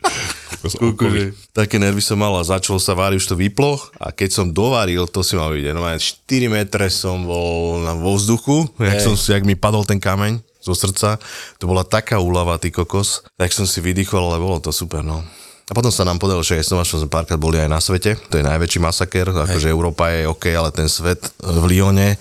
Akože, 0.62 1.34
také 1.56 1.82
nervy 1.82 2.04
som 2.04 2.20
mal 2.20 2.36
a 2.38 2.44
začalo 2.46 2.78
sa 2.78 2.94
váriť, 2.94 3.18
už 3.20 3.28
to 3.34 3.40
vyplo 3.40 3.80
a 3.98 4.14
keď 4.14 4.30
som 4.30 4.46
dovaril, 4.54 5.10
to 5.10 5.26
si 5.26 5.34
mal 5.34 5.50
vidieť, 5.50 5.74
no 5.74 5.84
4 5.84 6.00
metre 6.48 6.88
som 6.94 7.26
bol 7.26 7.82
na 7.82 7.98
vo 7.98 8.14
vzduchu, 8.16 8.70
jak, 8.78 9.00
som, 9.02 9.14
jak 9.18 9.44
mi 9.44 9.58
padol 9.58 9.84
ten 9.84 9.98
kameň 9.98 10.40
zo 10.64 10.72
srdca, 10.72 11.20
to 11.60 11.68
bola 11.68 11.84
taká 11.84 12.24
úlava, 12.24 12.56
ty 12.56 12.72
kokos, 12.72 13.28
tak 13.36 13.52
som 13.52 13.68
si 13.68 13.84
vydýchol, 13.84 14.32
ale 14.32 14.40
bolo 14.40 14.64
to 14.64 14.72
super, 14.72 15.04
no. 15.04 15.20
A 15.68 15.72
potom 15.72 15.92
sa 15.92 16.04
nám 16.04 16.20
podarilo, 16.20 16.44
že 16.44 16.60
som 16.64 16.80
sme 16.84 17.08
párkrát 17.08 17.40
boli 17.40 17.56
aj 17.56 17.72
na 17.72 17.80
svete, 17.80 18.20
to 18.28 18.40
je 18.40 18.44
najväčší 18.44 18.80
masaker, 18.84 19.32
akože 19.32 19.72
Európa 19.72 20.12
je 20.12 20.28
OK, 20.28 20.52
ale 20.52 20.76
ten 20.76 20.92
svet 20.92 21.20
v 21.40 21.64
Lyone 21.72 22.20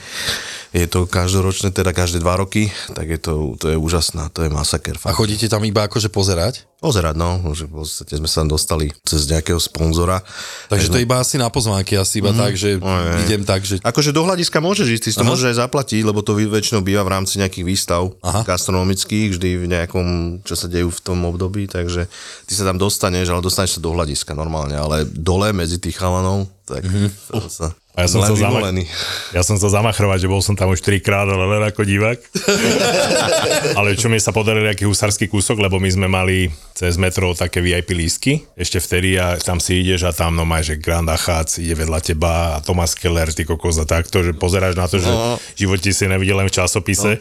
je 0.73 0.89
to 0.89 1.05
každoročné, 1.05 1.69
teda 1.69 1.93
každé 1.93 2.25
dva 2.25 2.41
roky, 2.41 2.73
tak 2.97 3.05
je 3.05 3.21
to, 3.21 3.61
to 3.61 3.69
je 3.69 3.77
úžasná, 3.77 4.33
to 4.33 4.41
je 4.41 4.49
masaker. 4.49 4.97
A 5.05 5.13
Fakt. 5.13 5.21
chodíte 5.21 5.45
tam 5.53 5.61
iba 5.69 5.85
akože 5.85 6.09
pozerať? 6.09 6.65
Pozerať, 6.83 7.15
no, 7.15 7.39
že 7.55 7.71
v 7.71 7.85
podstate 7.85 8.19
sme 8.19 8.27
sa 8.27 8.43
tam 8.43 8.59
dostali 8.59 8.91
cez 9.07 9.31
nejakého 9.31 9.61
sponzora. 9.61 10.19
Takže 10.67 10.91
to 10.91 10.99
je 10.99 11.07
iba 11.07 11.21
asi 11.21 11.39
na 11.39 11.47
pozvánky, 11.47 11.95
asi 11.95 12.19
iba 12.19 12.35
tak, 12.35 12.59
že 12.59 12.81
No, 12.83 12.91
je. 12.91 13.23
idem 13.29 13.47
tak, 13.47 13.63
že... 13.63 13.79
Akože 13.85 14.11
do 14.11 14.27
hľadiska 14.27 14.59
môžeš 14.59 14.99
ísť, 14.99 15.03
ty 15.07 15.11
si 15.15 15.19
to 15.21 15.29
môžeš 15.29 15.55
aj 15.55 15.57
zaplatiť, 15.63 16.03
lebo 16.03 16.25
to 16.27 16.35
väčšinou 16.35 16.83
býva 16.83 17.07
v 17.07 17.13
rámci 17.15 17.39
nejakých 17.39 17.69
výstav 17.69 18.11
Aha. 18.25 18.43
gastronomických, 18.43 19.39
vždy 19.39 19.49
v 19.63 19.67
nejakom, 19.71 20.07
čo 20.43 20.59
sa 20.59 20.67
dejú 20.67 20.91
v 20.91 21.01
tom 21.05 21.23
období, 21.29 21.71
takže 21.71 22.11
ty 22.49 22.53
sa 22.57 22.67
tam 22.67 22.83
dostaneš, 22.83 23.31
ale 23.31 23.45
dostaneš 23.45 23.79
sa 23.79 23.81
do 23.85 23.95
hľadiska 23.95 24.35
normálne, 24.35 24.75
ale 24.75 25.07
dole 25.07 25.55
medzi 25.55 25.79
tých 25.79 26.01
chalanov, 26.01 26.51
tak 26.67 26.83
mm-hmm. 26.83 27.47
sa 27.47 27.71
A 27.93 28.05
ja 28.05 28.09
som, 28.09 28.25
sa 28.25 28.33
zama- 28.33 28.57
vyvolený. 28.57 28.89
ja 29.37 29.45
som 29.45 29.55
sa 29.55 29.69
zamachrovať, 29.69 30.25
že 30.25 30.29
bol 30.29 30.41
som 30.41 30.57
tam 30.57 30.73
už 30.73 30.81
trikrát, 30.81 31.25
ale 31.25 31.45
len 31.47 31.63
ako 31.63 31.85
divák. 31.85 32.17
ale 33.79 33.93
čo 33.95 34.09
mi 34.09 34.17
sa 34.17 34.31
podaril, 34.31 34.65
aký 34.65 34.85
husarský 34.85 35.29
kúsok, 35.29 35.61
lebo 35.61 35.77
my 35.77 35.89
sme 35.89 36.07
mali 36.07 36.49
cez 36.73 36.97
metro 36.97 37.33
také 37.33 37.61
VIP 37.61 37.93
lístky, 37.93 38.49
ešte 38.55 38.79
vtedy 38.79 39.17
a 39.17 39.37
tam 39.37 39.61
si 39.61 39.81
ideš 39.81 40.09
a 40.09 40.13
tam 40.13 40.33
no 40.33 40.43
máš, 40.43 40.73
že 40.73 40.81
Grand 40.81 41.05
Achatz 41.05 41.61
ide 41.61 41.75
vedľa 41.75 42.01
teba 42.01 42.33
a 42.57 42.61
Thomas 42.61 42.97
Keller, 42.97 43.29
ty 43.29 43.45
kokos 43.45 43.77
a 43.77 43.85
takto, 43.85 44.21
že 44.21 44.33
pozeráš 44.33 44.73
na 44.73 44.87
to, 44.87 44.97
že 44.97 45.09
No. 45.09 45.37
v 45.37 45.59
živote 45.59 45.93
si 45.93 46.05
nevidel 46.07 46.35
len 46.35 46.49
v 46.49 46.55
časopise. 46.55 47.21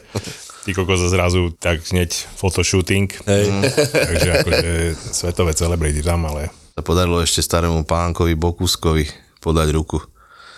Ty 0.62 0.72
kokos 0.72 1.02
a 1.02 1.10
zrazu 1.10 1.52
tak 1.52 1.84
hneď 1.84 2.14
photoshooting. 2.38 3.12
Hej. 3.26 3.46
Takže 3.92 4.30
akože 4.40 4.70
svetové 5.10 5.52
celebrity 5.52 6.00
tam, 6.00 6.24
ale 6.24 6.48
podarilo 6.78 7.20
ešte 7.20 7.42
starému 7.42 7.84
pánkovi 7.84 8.34
Bokuskovi 8.34 9.06
podať 9.38 9.68
ruku. 9.72 10.00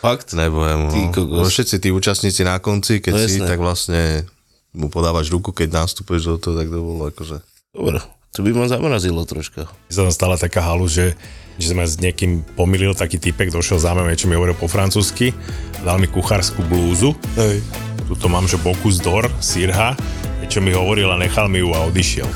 Fakt? 0.04 0.28
Nebojemu. 0.30 0.88
Ty 0.90 1.00
No. 1.00 1.12
kokos. 1.12 1.48
Všetci 1.48 1.76
tí 1.80 1.90
účastníci 1.90 2.44
na 2.44 2.60
konci, 2.60 3.00
keď 3.00 3.14
No 3.14 3.20
si, 3.22 3.40
jasné. 3.40 3.48
tak 3.48 3.58
vlastne 3.58 4.02
mu 4.72 4.88
podávaš 4.88 5.30
ruku, 5.30 5.50
keď 5.50 5.80
nastúpeš 5.80 6.28
do 6.28 6.36
toho, 6.36 6.54
tak 6.54 6.68
to 6.68 6.76
bolo 6.76 7.08
akože... 7.08 7.40
Dobre, 7.72 8.04
to 8.30 8.40
by 8.40 8.52
ma 8.52 8.68
zamrazilo 8.68 9.24
troška. 9.24 9.72
sa 9.88 10.00
tam 10.02 10.12
stala 10.12 10.36
taká 10.36 10.60
halu, 10.60 10.86
že, 10.86 11.16
že 11.56 11.72
sme 11.72 11.82
s 11.82 11.96
niekým 11.96 12.44
pomýlil, 12.52 12.92
taký 12.92 13.16
typek 13.16 13.48
došiel 13.48 13.78
za 13.78 13.94
mnou, 13.94 14.06
niečo 14.06 14.26
mi 14.26 14.36
hovoril 14.36 14.54
po 14.54 14.68
francúzsky, 14.68 15.32
dal 15.82 15.98
mi 15.98 16.06
kuchárskú 16.06 16.62
blúzu, 16.64 17.14
Hej. 17.34 17.62
tuto 18.06 18.28
mám, 18.28 18.44
že 18.44 18.58
Bocuse 18.58 19.00
d'Or, 19.00 19.30
sirha, 19.40 19.94
niečo 20.44 20.60
mi 20.60 20.76
hovoril 20.76 21.08
a 21.08 21.16
nechal 21.16 21.48
mi 21.48 21.64
ju 21.64 21.72
a 21.72 21.88
odišiel. 21.88 22.28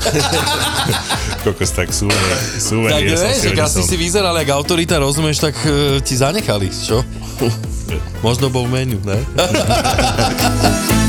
Kokos, 1.44 1.76
tak 1.76 1.92
súvenír, 1.92 2.24
Tak 2.32 2.56
súvenír 2.56 3.12
som 3.20 3.28
vieš, 3.28 3.36
si, 3.36 3.48
ak 3.52 3.60
asi 3.68 3.84
som, 3.84 3.84
si 3.84 3.96
vyzeral 4.00 4.32
jak 4.40 4.48
autorita, 4.56 4.96
rozumieš, 4.96 5.44
tak 5.44 5.54
e, 5.68 6.00
ti 6.00 6.16
zanechali, 6.16 6.72
čo? 6.72 7.04
Možno 8.26 8.48
bol 8.48 8.64
menu, 8.64 8.96
ne? 9.04 9.20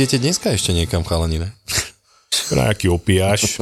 idete 0.00 0.16
dneska 0.16 0.48
ešte 0.56 0.72
niekam, 0.72 1.04
chalani, 1.04 1.44
ne? 1.44 1.52
Nejaký 2.48 2.88
opiaš. 2.88 3.60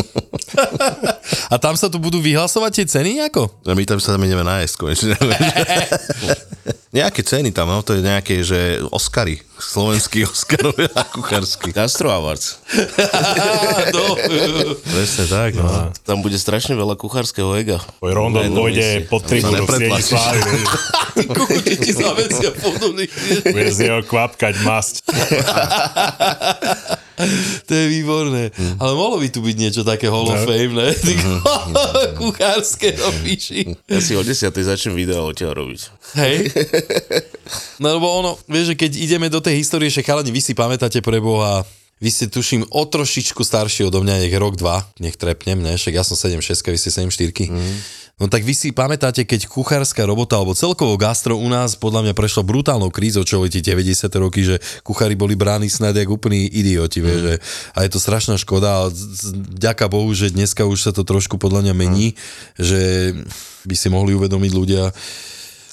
A 1.49 1.57
tam 1.57 1.73
sa 1.81 1.89
tu 1.89 1.97
budú 1.97 2.21
vyhlasovať 2.21 2.71
tie 2.77 2.87
ceny 2.87 3.25
nejako? 3.25 3.49
A 3.65 3.73
my 3.73 3.85
tam 3.89 3.97
sa 3.97 4.13
tam 4.13 4.23
ideme 4.25 4.45
nájsť 4.45 4.75
konečne. 4.77 5.17
nejaké 6.99 7.25
ceny 7.25 7.57
tam, 7.57 7.73
no, 7.73 7.81
to 7.81 7.97
je 7.97 8.05
nejaké, 8.05 8.45
že 8.45 8.85
Oscary, 8.93 9.41
slovenský 9.57 10.29
Oscarovia 10.29 10.93
a 11.01 11.09
kuchársky. 11.09 11.73
Gastro 11.73 12.13
Awards. 12.13 12.61
no. 13.97 14.05
Presne 14.85 15.25
tak, 15.25 15.57
no. 15.57 15.89
Tam 16.05 16.21
bude 16.21 16.37
strašne 16.37 16.77
veľa 16.77 17.01
kuchárskeho 17.01 17.57
ega. 17.57 17.81
Tvoj 18.01 18.13
Rondo 18.13 18.45
mieste. 18.45 19.09
pod 19.09 19.25
tribúnu 19.25 19.65
v 19.65 19.73
sieni 19.73 20.03
slávy. 20.05 20.41
kokoti 21.33 21.75
ti 21.81 21.93
zavesia 21.97 22.53
podobný. 22.61 23.09
Bude 23.41 23.73
z 23.73 23.79
neho 23.89 24.01
kvapkať 24.05 24.55
masť. 24.69 24.95
To 27.69 27.73
je 27.75 27.85
výborné. 27.91 28.55
Ale 28.79 28.93
mohlo 28.95 29.19
by 29.19 29.29
tu 29.29 29.43
byť 29.43 29.57
niečo 29.59 29.83
také 29.83 30.07
Hall 30.07 30.29
of 30.31 30.39
No. 30.39 30.47
Fame, 30.47 30.73
ne? 30.75 30.89
Ty 30.95 31.13
kuchárske 32.19 32.95
no 32.95 33.11
píši. 33.27 33.75
Ja 33.91 33.99
si 33.99 34.15
o 34.15 34.23
10. 34.23 34.55
začnem 34.55 34.95
video 34.95 35.27
o 35.27 35.35
teba 35.35 35.55
robiť. 35.55 35.81
Hej? 36.15 36.37
No 37.83 37.95
lebo 37.97 38.07
ono, 38.11 38.37
vieš, 38.51 38.75
že 38.75 38.79
keď 38.79 38.93
ideme 38.99 39.27
do 39.31 39.39
tej 39.43 39.59
histórie, 39.63 39.89
že 39.91 40.03
chalani, 40.05 40.31
vy 40.35 40.43
si 40.43 40.53
pamätáte 40.53 40.99
pre 41.01 41.23
Boha, 41.23 41.63
vy 41.99 42.11
ste 42.15 42.31
tuším 42.31 42.63
o 42.71 42.83
trošičku 42.87 43.43
starší 43.43 43.91
odo 43.91 43.99
mňa, 44.03 44.23
nech 44.23 44.35
rok, 44.39 44.55
dva, 44.55 44.87
nech 45.03 45.19
trepnem, 45.19 45.59
ne? 45.59 45.75
Však 45.75 45.95
ja 45.99 46.07
som 46.07 46.15
7,6, 46.15 46.63
vy 46.71 46.79
ste 46.79 46.91
7,4. 46.95 47.51
Mm. 47.51 47.75
No 48.19 48.27
tak 48.27 48.43
vy 48.43 48.51
si 48.51 48.75
pamätáte, 48.75 49.23
keď 49.23 49.47
kuchárska 49.47 50.03
robota, 50.03 50.35
alebo 50.35 50.51
celkovo 50.51 50.99
gastro 50.99 51.39
u 51.39 51.47
nás 51.47 51.79
podľa 51.79 52.11
mňa 52.11 52.15
prešlo 52.19 52.43
brutálnou 52.43 52.91
krízou, 52.91 53.23
čo 53.23 53.47
tie 53.47 53.63
90. 53.63 54.11
roky, 54.19 54.43
že 54.43 54.59
kuchári 54.83 55.15
boli 55.15 55.39
bráni 55.39 55.71
snad 55.71 55.95
jak 55.95 56.11
úplní 56.11 56.51
idioti, 56.51 56.99
vieš, 56.99 57.21
že, 57.23 57.35
a 57.79 57.87
je 57.87 57.91
to 57.95 58.03
strašná 58.03 58.35
škoda, 58.35 58.91
z- 58.91 59.39
ďaká 59.55 59.87
Bohu, 59.87 60.11
že 60.11 60.35
dneska 60.35 60.67
už 60.67 60.91
sa 60.91 60.91
to 60.91 61.07
trošku 61.07 61.39
podľa 61.39 61.71
mňa 61.71 61.75
mení, 61.79 62.19
že 62.59 63.15
by 63.63 63.75
si 63.79 63.87
mohli 63.87 64.19
uvedomiť 64.19 64.51
ľudia, 64.51 64.91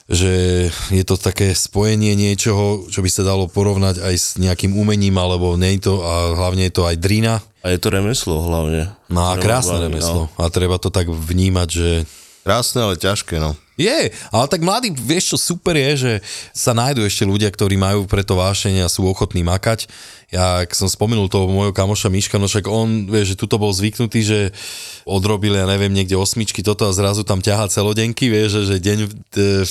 že 0.06 0.70
je 0.94 1.02
to 1.02 1.18
také 1.18 1.58
spojenie 1.58 2.14
niečoho, 2.14 2.86
čo 2.94 3.02
by 3.02 3.10
sa 3.10 3.26
dalo 3.26 3.50
porovnať 3.50 4.06
aj 4.06 4.14
s 4.14 4.28
nejakým 4.38 4.78
umením, 4.78 5.18
alebo 5.18 5.58
nie 5.58 5.82
je 5.82 5.90
to, 5.90 6.06
a 6.06 6.38
hlavne 6.38 6.70
je 6.70 6.74
to 6.78 6.86
aj 6.86 6.96
drina. 7.02 7.42
A 7.66 7.74
je 7.74 7.82
to 7.82 7.90
remeslo 7.90 8.46
hlavne. 8.46 8.94
No 9.10 9.34
a 9.34 9.42
krásne 9.42 9.82
Hlavne, 9.82 9.90
remeslo. 9.90 10.22
A 10.38 10.46
treba 10.54 10.78
to 10.78 10.94
tak 10.94 11.10
vnímať, 11.10 11.70
že 11.74 11.90
Krásne, 12.46 12.86
ale 12.86 12.94
ťažké, 12.94 13.42
no. 13.42 13.58
je, 13.74 14.14
ale 14.30 14.46
tak 14.46 14.62
mladý, 14.62 14.94
vieš 14.94 15.34
čo 15.34 15.38
super 15.58 15.74
je, 15.74 15.92
že 15.98 16.14
sa 16.54 16.78
nájdú 16.78 17.02
ešte 17.02 17.26
ľudia, 17.26 17.50
ktorí 17.50 17.74
majú 17.74 18.06
preto 18.06 18.38
vášenie 18.38 18.86
a 18.86 18.94
sú 18.94 19.02
ochotní 19.10 19.42
makať. 19.42 19.90
Ja, 20.36 20.67
ak 20.67 20.76
som 20.76 20.91
spomenul 20.91 21.32
toho 21.32 21.48
môjho 21.48 21.71
kamoša 21.71 22.12
Miška, 22.12 22.36
no 22.36 22.52
však 22.52 22.67
on, 22.67 23.08
vieš, 23.08 23.34
že 23.34 23.39
tuto 23.39 23.56
bol 23.56 23.71
zvyknutý, 23.71 24.19
že 24.19 24.39
odrobil, 25.08 25.56
ja 25.56 25.63
neviem, 25.63 25.95
niekde 25.95 26.19
osmičky 26.19 26.60
toto 26.60 26.84
a 26.84 26.91
zrazu 26.91 27.24
tam 27.24 27.39
ťahá 27.39 27.71
celodenky, 27.71 28.28
vieš, 28.28 28.67
že, 28.67 28.76
že 28.76 28.76
deň 28.84 29.00
v, 29.08 29.12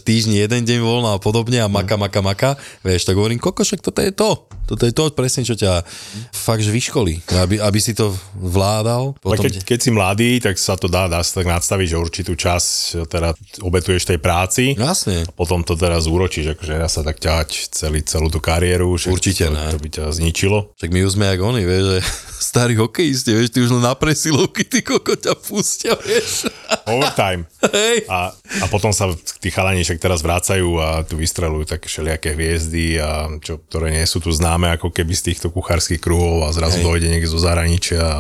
týždni 0.01 0.41
jeden 0.41 0.65
deň 0.65 0.81
voľno 0.81 1.13
a 1.13 1.19
podobne 1.21 1.61
a 1.61 1.69
maka, 1.69 2.01
maka, 2.01 2.25
maka, 2.25 2.51
vieš, 2.81 3.05
tak 3.05 3.21
hovorím, 3.21 3.43
kokošek, 3.43 3.85
toto 3.85 4.01
je 4.01 4.15
to. 4.15 4.31
Toto 4.65 4.89
je 4.89 4.97
to 4.97 5.13
presne, 5.13 5.45
čo 5.45 5.53
ťa 5.53 5.85
fakt, 6.33 6.65
že 6.65 6.73
vyškolí, 6.73 7.21
aby, 7.37 7.61
aby 7.61 7.79
si 7.83 7.93
to 7.93 8.17
vládal. 8.33 9.13
Potom 9.21 9.45
keď, 9.45 9.61
keď 9.61 9.79
si 9.79 9.91
mladý, 9.93 10.31
tak 10.41 10.57
sa 10.57 10.81
to 10.81 10.89
dá, 10.89 11.05
dá 11.05 11.21
sa 11.21 11.45
tak 11.45 11.53
nadstaviť, 11.53 11.87
že 11.93 11.97
určitú 12.01 12.33
čas 12.33 12.97
teda 12.97 13.37
obetuješ 13.61 14.09
tej 14.09 14.17
práci. 14.17 14.73
Jasne. 14.73 15.29
Potom 15.37 15.61
to 15.61 15.77
teraz 15.77 16.09
úročíš, 16.09 16.57
akože 16.57 16.81
dá 16.81 16.89
sa 16.89 17.05
tak 17.05 17.21
ťahať 17.21 17.77
celý, 17.77 18.01
celú 18.09 18.33
tú 18.33 18.41
kariéru. 18.41 18.97
Určite 18.97 19.51
to, 19.51 19.53
ne. 19.53 19.67
To 19.69 19.81
by 19.83 19.89
ťa 19.93 20.05
zničilo. 20.17 20.54
Však 20.79 20.91
my 20.91 21.01
už 21.07 21.15
sme 21.17 21.25
jak 21.31 21.41
oni, 21.41 21.63
vieš, 21.65 21.85
že 21.87 21.99
starí 22.55 22.75
hokejisti, 22.79 23.31
vieš, 23.35 23.51
ty 23.55 23.59
už 23.65 23.79
len 23.79 23.83
na 23.83 23.95
presilovky, 23.97 24.63
ty 24.67 24.85
koko 24.85 25.17
ťa 25.17 25.35
pustia, 25.39 25.95
vieš. 25.99 26.47
Overtime. 26.91 27.49
Hej. 27.73 28.07
A, 28.07 28.31
a 28.35 28.65
potom 28.71 28.93
sa 28.93 29.11
tí 29.43 29.49
chalani 29.51 29.83
však 29.83 29.99
teraz 29.99 30.21
vracajú 30.21 30.79
a 30.79 31.03
tu 31.03 31.19
vystrelujú 31.19 31.65
také 31.67 31.89
všelijaké 31.89 32.37
hviezdy, 32.37 33.01
a 33.01 33.27
čo, 33.41 33.59
ktoré 33.59 33.91
nie 33.91 34.05
sú 34.05 34.21
tu 34.21 34.31
známe 34.31 34.71
ako 34.77 34.93
keby 34.93 35.13
z 35.17 35.33
týchto 35.33 35.49
kuchárskych 35.51 35.99
kruhov 35.99 36.47
a 36.47 36.55
zrazu 36.55 36.83
Hej. 36.83 36.87
dojde 36.87 37.07
niekde 37.11 37.31
zo 37.31 37.41
zahraničia 37.41 38.03
a 38.03 38.19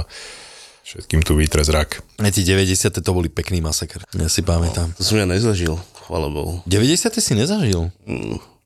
všetkým 0.84 1.24
tu 1.24 1.34
vytre 1.34 1.64
zrak. 1.64 2.04
Ne, 2.20 2.30
tie 2.30 2.44
90. 2.44 2.92
to 3.02 3.10
boli 3.10 3.32
pekný 3.32 3.58
masaker, 3.64 4.04
ja 4.14 4.28
si 4.30 4.44
pamätám. 4.44 4.92
To 4.94 5.02
som 5.02 5.18
ja 5.18 5.26
nezažil, 5.26 5.74
chvala 6.06 6.28
Bohu. 6.30 6.60
90. 6.68 7.10
si 7.18 7.32
nezažil? 7.34 7.90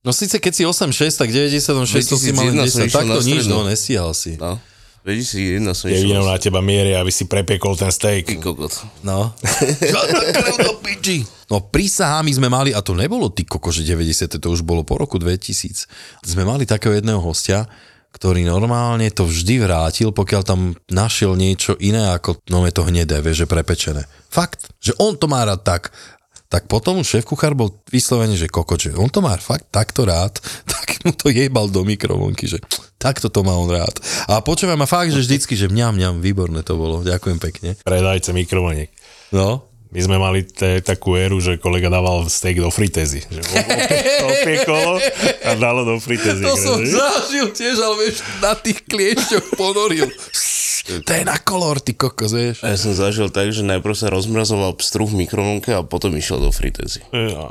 No 0.07 0.15
síce 0.15 0.39
keď 0.39 0.53
si 0.55 0.63
8-6, 0.63 1.19
tak 1.19 1.29
96 1.35 2.07
to 2.07 2.17
si 2.17 2.31
mal 2.31 2.47
2001 2.55 2.71
som 2.71 2.83
10, 2.85 2.87
išiel 2.87 2.87
takto 2.91 3.21
na 3.21 3.27
nič, 3.27 3.43
no 3.51 3.59
nestíhal 3.67 4.13
si. 4.15 4.39
No. 4.39 4.57
2001 5.09 5.65
som 5.73 5.87
išiel. 5.89 6.21
na 6.21 6.37
teba 6.37 6.61
mierie, 6.61 6.93
aby 6.93 7.09
si 7.09 7.25
prepiekol 7.25 7.79
ten 7.81 7.89
steak. 7.89 8.29
Ty 8.29 8.37
kokot. 8.45 8.73
No. 9.01 9.33
Žiadna 9.95 10.23
krv 10.37 10.57
do 10.61 10.73
piči. 10.85 11.25
No 11.49 11.65
prísahami 11.65 12.29
sme 12.35 12.53
mali, 12.53 12.77
a 12.77 12.85
to 12.85 12.93
nebolo 12.93 13.33
ty 13.33 13.49
koko, 13.49 13.73
že 13.73 13.89
90. 13.89 14.37
to 14.37 14.49
už 14.53 14.61
bolo 14.61 14.85
po 14.85 15.01
roku 15.01 15.17
2000. 15.17 15.89
Sme 16.21 16.45
mali 16.45 16.69
takého 16.69 16.93
jedného 16.93 17.25
hostia, 17.25 17.65
ktorý 18.13 18.45
normálne 18.45 19.09
to 19.09 19.25
vždy 19.25 19.65
vrátil, 19.65 20.13
pokiaľ 20.13 20.43
tam 20.45 20.61
našiel 20.93 21.37
niečo 21.37 21.77
iné 21.81 22.13
ako 22.13 22.41
no 22.53 22.69
je 22.69 22.73
to 22.75 22.85
hnedé, 22.85 23.21
vieš, 23.25 23.45
že 23.45 23.51
prepečené. 23.51 24.05
Fakt, 24.29 24.69
že 24.83 24.93
on 25.01 25.17
to 25.17 25.25
má 25.25 25.45
rád 25.45 25.65
tak. 25.65 25.83
Tak 26.49 26.65
potom 26.65 27.05
šéf 27.05 27.29
kuchár 27.29 27.53
bol 27.53 27.77
vyslovene, 27.93 28.33
že 28.33 28.49
koko, 28.49 28.81
že 28.81 28.97
on 28.97 29.13
to 29.13 29.21
má 29.21 29.37
fakt 29.37 29.69
takto 29.69 30.09
rád, 30.09 30.41
tak 30.73 31.05
mu 31.05 31.13
to 31.13 31.29
jebal 31.29 31.69
do 31.69 31.85
mikrovlnky, 31.85 32.49
že 32.49 32.59
takto 32.97 33.29
to 33.29 33.45
má 33.45 33.53
on 33.53 33.69
rád. 33.69 34.01
A 34.33 34.41
počúvaj 34.41 34.81
ma 34.81 34.89
fakt, 34.89 35.13
že 35.13 35.21
vždycky, 35.21 35.55
že 35.55 35.69
mňam, 35.69 36.01
mňam, 36.01 36.15
výborné 36.25 36.65
to 36.65 36.81
bolo, 36.81 37.05
ďakujem 37.05 37.39
pekne. 37.39 37.77
Predajce 37.85 38.33
mikrovlniek. 38.33 38.89
No, 39.37 39.69
My 39.89 40.01
sme 40.05 40.17
mali 40.21 40.45
te, 40.45 40.85
takú 40.85 41.17
éru, 41.17 41.41
že 41.41 41.57
kolega 41.57 41.89
dával 41.89 42.29
steak 42.29 42.61
do 42.61 42.69
fritézy. 42.69 43.25
Že 43.25 43.41
opiekolo 44.21 45.01
a 45.49 45.51
dalo 45.57 45.89
do 45.89 45.97
fritézy. 45.97 46.45
To 46.45 46.61
som 46.61 46.85
zažil 46.85 47.49
tiež, 47.57 47.81
ale 47.81 47.95
vieš, 48.05 48.21
na 48.45 48.53
tých 48.53 48.85
kliešťoch 48.85 49.57
ponoril. 49.57 50.13
To 50.89 51.13
je 51.13 51.21
na 51.21 51.37
kolor, 51.37 51.85
ty 51.85 51.93
kokos, 51.93 52.33
vieš. 52.33 52.65
A 52.65 52.73
ja 52.73 52.77
som 52.81 52.97
zažil 52.97 53.29
tak, 53.29 53.53
že 53.53 53.61
najprv 53.61 53.93
sa 53.93 54.09
rozmrazoval 54.09 54.73
pstruh 54.81 55.05
v 55.05 55.25
mikrovlnke 55.25 55.69
a 55.77 55.85
potom 55.85 56.17
išiel 56.17 56.41
do 56.41 56.49
fritézy. 56.49 57.05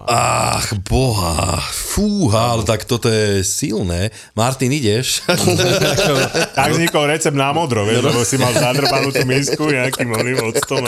Ach, 0.09 0.73
boha, 0.81 1.61
fúha, 1.69 2.57
ale 2.57 2.65
tak 2.65 2.89
toto 2.89 3.05
je 3.09 3.45
silné. 3.45 4.09
Martin, 4.33 4.73
ideš? 4.73 5.21
Tak 6.57 6.73
vznikol 6.73 7.05
recept 7.05 7.37
na 7.37 7.53
modro, 7.53 7.85
vieš, 7.85 8.09
lebo 8.09 8.25
si 8.25 8.41
mal 8.41 8.49
zadrbanú 8.57 9.13
tú 9.13 9.21
misku 9.29 9.69
nejakým 9.69 10.09
oným 10.09 10.41
octom. 10.41 10.81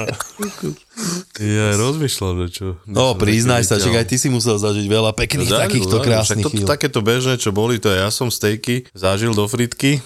Ja 1.40 1.80
rozmýšľam, 1.80 2.36
že 2.44 2.48
čo. 2.52 2.68
No, 2.84 3.16
priznaj 3.16 3.64
sa, 3.64 3.80
že 3.80 3.88
aj 3.90 4.08
ty 4.08 4.20
si 4.20 4.28
musel 4.28 4.60
zažiť 4.60 4.84
veľa 4.84 5.16
pekných 5.16 5.48
Zažil, 5.48 5.64
takýchto 5.64 5.96
zažil. 5.96 6.06
krásnych 6.06 6.44
Však 6.44 6.44
to, 6.44 6.52
chvíľ. 6.52 6.68
takéto 6.68 7.00
bežné, 7.00 7.34
čo 7.40 7.50
boli, 7.56 7.80
to 7.80 7.88
ja 7.88 8.12
som 8.12 8.28
stejky 8.28 8.84
zažil 8.92 9.32
do 9.32 9.48
fritky. 9.48 10.04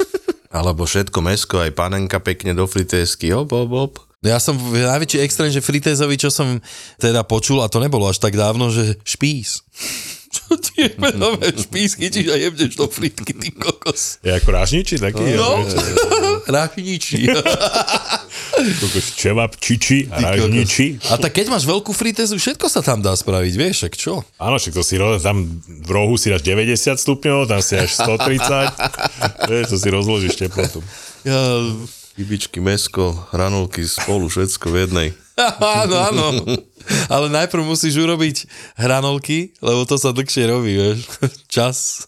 Alebo 0.52 0.84
všetko 0.84 1.18
mesko, 1.22 1.62
aj 1.62 1.72
panenka 1.72 2.18
pekne 2.20 2.52
do 2.52 2.66
fritésky, 2.66 3.32
hop, 3.32 3.54
hop, 3.54 3.70
hop. 3.72 3.92
No 4.22 4.30
Ja 4.30 4.38
som 4.38 4.54
v 4.54 4.82
najväčší 4.82 5.18
extrém, 5.24 5.50
že 5.50 5.64
fritézovi, 5.64 6.14
čo 6.14 6.30
som 6.30 6.62
teda 6.98 7.26
počul, 7.26 7.58
a 7.62 7.66
to 7.66 7.82
nebolo 7.82 8.06
až 8.06 8.22
tak 8.22 8.36
dávno, 8.36 8.70
že 8.70 8.98
špís. 9.02 9.62
Čo 10.32 10.56
ti 10.56 10.88
je 10.88 10.96
menové 10.96 11.52
špís, 11.52 11.92
chytíš 11.92 12.32
a 12.32 12.40
jebneš 12.40 12.80
do 12.80 12.88
fritky, 12.88 13.36
ty 13.36 13.52
kokos. 13.52 14.16
Je 14.24 14.32
ako 14.32 14.48
rážniči 14.48 14.96
taký? 14.96 15.36
No. 15.36 15.60
Kokos 15.60 15.76
čevap, 19.16 19.56
čiči 19.58 20.08
a 20.12 21.16
tak 21.18 21.32
keď 21.36 21.52
máš 21.52 21.64
veľkú 21.68 21.90
fritézu, 21.94 22.38
všetko 22.38 22.66
sa 22.68 22.80
tam 22.80 23.02
dá 23.02 23.12
spraviť, 23.12 23.54
vieš, 23.56 23.74
však 23.84 23.94
čo? 23.98 24.22
Áno, 24.38 24.56
však 24.56 24.74
to 24.74 24.82
si 24.84 24.96
tam 25.20 25.44
v 25.66 25.90
rohu 25.90 26.14
si 26.16 26.30
dáš 26.30 26.44
90 26.46 26.98
stupňov, 26.98 27.50
tam 27.50 27.60
si 27.60 27.74
až 27.78 27.90
130. 27.96 28.42
Vieš, 29.50 29.66
to 29.74 29.76
si 29.78 29.88
rozložíš 29.90 30.34
teplotu. 30.38 30.80
Ja, 31.26 31.38
Chybičky, 32.12 32.60
mesko, 32.60 33.16
hranolky 33.32 33.88
spolu, 33.88 34.28
všetko 34.28 34.68
v 34.68 34.76
jednej. 34.84 35.08
áno, 35.80 35.96
áno. 35.96 36.24
Ale 37.08 37.32
najprv 37.32 37.64
musíš 37.64 37.96
urobiť 37.96 38.44
hranolky, 38.76 39.56
lebo 39.64 39.88
to 39.88 39.96
sa 39.96 40.12
dlhšie 40.12 40.44
robí, 40.44 40.76
vieš. 40.76 41.08
Čas. 41.54 42.04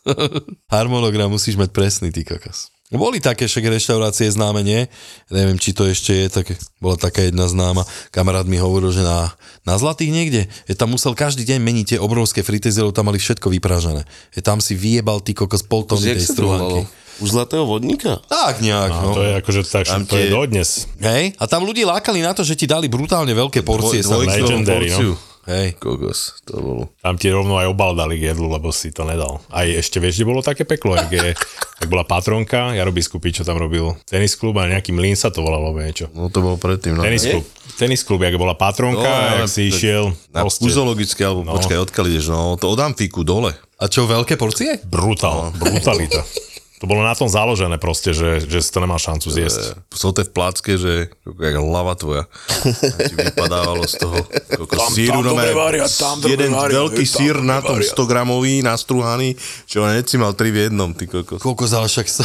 Harmonogram 0.68 1.32
musíš 1.32 1.56
mať 1.56 1.72
presný, 1.72 2.12
ty 2.12 2.20
kokos. 2.20 2.73
Boli 2.94 3.18
také 3.18 3.50
však 3.50 3.66
reštaurácie 3.66 4.30
známe, 4.30 4.62
nie? 4.62 4.86
Neviem, 5.28 5.58
či 5.58 5.74
to 5.74 5.84
ešte 5.84 6.14
je, 6.14 6.26
tak 6.30 6.46
bola 6.78 6.94
taká 6.94 7.26
jedna 7.26 7.50
známa. 7.50 7.82
Kamarát 8.14 8.46
mi 8.46 8.56
hovoril, 8.56 8.94
že 8.94 9.02
na, 9.02 9.34
na 9.66 9.74
Zlatých 9.76 10.14
niekde, 10.14 10.40
je 10.70 10.74
tam 10.78 10.94
musel 10.94 11.12
každý 11.18 11.42
deň 11.42 11.58
meniť 11.60 11.86
tie 11.94 11.98
obrovské 11.98 12.40
fritézy, 12.46 12.80
lebo 12.80 12.94
tam 12.94 13.10
mali 13.10 13.18
všetko 13.18 13.50
vypražené. 13.50 14.06
Je 14.32 14.40
tam 14.40 14.62
si 14.62 14.78
vyjebal 14.78 15.20
ty 15.20 15.34
kokos 15.34 15.66
pol 15.66 15.82
tony 15.84 16.14
tej 16.14 16.24
struhanky. 16.24 16.86
U 17.22 17.30
zlatého 17.30 17.62
vodníka? 17.62 18.18
Tak 18.26 18.58
nejak, 18.58 18.90
A 18.90 18.98
no. 19.06 19.14
to 19.14 19.22
je 19.22 19.32
akože 19.38 19.62
tak, 19.70 19.86
Tam 19.86 20.02
to 20.02 20.18
je 20.18 20.34
dodnes. 20.34 20.90
Hej? 20.98 21.30
A 21.38 21.46
tam 21.46 21.62
ľudí 21.62 21.86
lákali 21.86 22.18
na 22.18 22.34
to, 22.34 22.42
že 22.42 22.58
ti 22.58 22.66
dali 22.66 22.90
brutálne 22.90 23.30
veľké 23.30 23.62
porcie. 23.62 24.02
Dvoj- 24.02 24.06
sa 24.06 24.14
dvojkilovú 24.18 24.50
Legendary, 24.50 24.88
no. 24.90 24.98
porciu. 24.98 25.33
Hej. 25.48 25.76
Kokos, 25.76 26.40
to 26.44 26.54
bol... 26.60 26.78
Tam 27.00 27.16
ti 27.16 27.28
rovno 27.28 27.60
aj 27.60 27.70
obal 27.70 27.92
dali 27.96 28.16
k 28.16 28.32
jedlu, 28.32 28.48
lebo 28.48 28.72
si 28.72 28.90
to 28.90 29.04
nedal. 29.04 29.44
Aj 29.52 29.64
ešte 29.64 30.00
vieš, 30.00 30.20
kde 30.20 30.26
bolo 30.28 30.40
také 30.40 30.64
peklo, 30.64 30.96
jak, 30.96 31.10
je, 31.12 31.32
jak 31.36 31.88
bola 31.88 32.04
patronka, 32.04 32.72
Jaro 32.72 32.92
Biskupy, 32.92 33.34
čo 33.34 33.42
tam 33.42 33.60
robil. 33.60 33.96
Tenis 34.08 34.38
klub 34.38 34.56
a 34.60 34.68
nejaký 34.68 34.94
mlín 34.94 35.18
sa 35.18 35.28
to 35.28 35.44
volalo, 35.44 35.76
niečo. 35.76 36.08
No 36.16 36.32
to 36.32 36.40
bolo 36.40 36.56
predtým. 36.56 36.96
No. 36.96 37.04
Tenis 37.04 37.28
klub, 37.28 37.44
tenis 37.76 38.02
klub, 38.02 38.20
jak 38.24 38.36
bola 38.40 38.56
patronka, 38.56 39.04
No, 39.04 39.44
jak 39.44 39.50
si 39.50 39.68
išiel. 39.68 40.16
Na 40.32 40.46
uzologické, 40.46 41.24
alebo 41.26 41.44
no. 41.44 41.58
počkaj, 41.58 41.90
odkiaľ 41.90 42.04
ideš, 42.08 42.26
no, 42.32 42.56
to 42.56 42.70
od 42.70 42.80
Amfiku 42.80 43.26
dole. 43.26 43.52
A 43.82 43.90
čo, 43.90 44.06
veľké 44.06 44.38
porcie? 44.38 44.80
Brutál, 44.86 45.52
brutalita. 45.58 46.22
To 46.84 46.92
bolo 46.92 47.00
na 47.00 47.16
tom 47.16 47.32
založené 47.32 47.80
proste, 47.80 48.12
že, 48.12 48.44
že 48.44 48.60
si 48.60 48.68
to 48.68 48.76
nemal 48.76 49.00
šancu 49.00 49.32
zjesť. 49.32 49.88
Sote 49.88 50.20
v 50.28 50.36
placke, 50.36 50.76
že 50.76 51.08
jak 51.24 51.56
hlava 51.56 51.96
tvoja. 51.96 52.28
A 52.28 52.98
ti 53.08 53.16
vypadávalo 53.16 53.88
z 53.88 54.04
toho 54.04 54.20
koľko 54.52 54.92
síru. 54.92 55.24
tam 55.24 55.24
no, 55.24 55.32
dobre 55.32 55.56
varia, 55.56 55.88
tam 55.88 56.20
dobre 56.20 56.36
jeden 56.36 56.52
varia, 56.52 56.84
veľký 56.84 57.04
tam 57.08 57.14
sír 57.16 57.36
na 57.40 57.64
tom 57.64 57.80
varia. 57.80 57.88
100 57.88 58.04
gramový, 58.04 58.54
nastruhaný, 58.60 59.32
čo 59.64 59.80
neci 59.88 60.20
mal 60.20 60.36
tri 60.36 60.52
v 60.52 60.68
jednom, 60.68 60.92
ty 60.92 61.08
kokos. 61.08 61.40
Koľko 61.40 61.64
ale 61.72 61.88
však, 61.88 62.04
sto... 62.04 62.24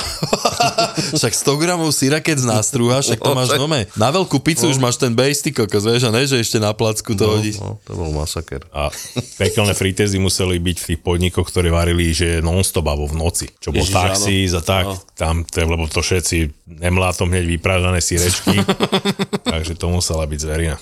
však 1.23 1.33
100 1.39 1.63
gramov 1.63 1.95
syra, 1.95 2.19
keď 2.19 2.43
znástruha, 2.43 2.99
však 2.99 3.23
to 3.23 3.31
No, 3.31 3.39
máš 3.39 3.55
nome. 3.55 3.87
Na 3.95 4.11
veľkú 4.11 4.43
pizzu 4.43 4.67
už 4.67 4.81
máš 4.81 4.99
ten 4.99 5.15
base, 5.15 5.39
ty 5.39 5.55
kokos, 5.55 5.87
vieš, 5.87 6.03
a 6.03 6.11
ne, 6.11 6.27
že 6.27 6.35
ešte 6.35 6.59
na 6.59 6.75
placku 6.75 7.15
to 7.15 7.31
hodíš. 7.31 7.63
No, 7.63 7.79
to 7.87 7.95
bol 7.95 8.11
masaker. 8.11 8.67
A 8.75 8.91
pekelné 9.39 9.71
fritézy 9.71 10.19
museli 10.19 10.59
byť 10.59 10.77
v 10.83 10.85
tých 10.91 10.99
podnikoch, 10.99 11.47
ktoré 11.47 11.71
varili, 11.71 12.11
že 12.11 12.43
non-stop 12.43 12.83
alebo 12.91 13.07
v 13.07 13.15
noci. 13.15 13.47
Čo 13.63 13.71
bol 13.71 13.87
Ježiš, 13.87 14.48
taxis 14.49 14.53
a 14.57 14.61
tak. 14.61 14.85
Tam, 15.15 15.45
to, 15.45 15.57
lebo 15.61 15.85
to 15.85 16.01
všetci 16.01 16.49
nemlátom 16.81 17.29
hneď 17.29 17.45
vyprážané 17.45 18.01
sírečky. 18.01 18.57
takže 19.53 19.77
to 19.77 19.87
musela 19.89 20.25
byť 20.25 20.39
zverina. 20.39 20.77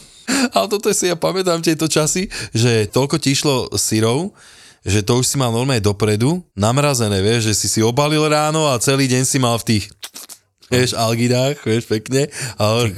Ale 0.51 0.67
toto 0.67 0.91
si 0.91 1.07
ja 1.07 1.15
pamätám 1.15 1.63
tieto 1.63 1.87
časy, 1.87 2.27
že 2.51 2.87
toľko 2.91 3.15
ti 3.19 3.31
išlo 3.31 3.71
syrov, 3.79 4.35
že 4.83 5.03
to 5.03 5.19
už 5.19 5.25
si 5.27 5.35
mal 5.39 5.51
normálne 5.51 5.83
dopredu, 5.83 6.43
namrazené, 6.55 7.19
vieš, 7.23 7.51
že 7.51 7.53
si 7.55 7.67
si 7.67 7.79
obalil 7.83 8.23
ráno 8.27 8.67
a 8.67 8.79
celý 8.79 9.07
deň 9.07 9.23
si 9.23 9.39
mal 9.39 9.55
v 9.59 9.75
tých 9.75 9.83
vieš, 10.67 10.93
algidách, 10.93 11.59
vieš, 11.63 11.87
pekne, 11.87 12.27
ale, 12.55 12.91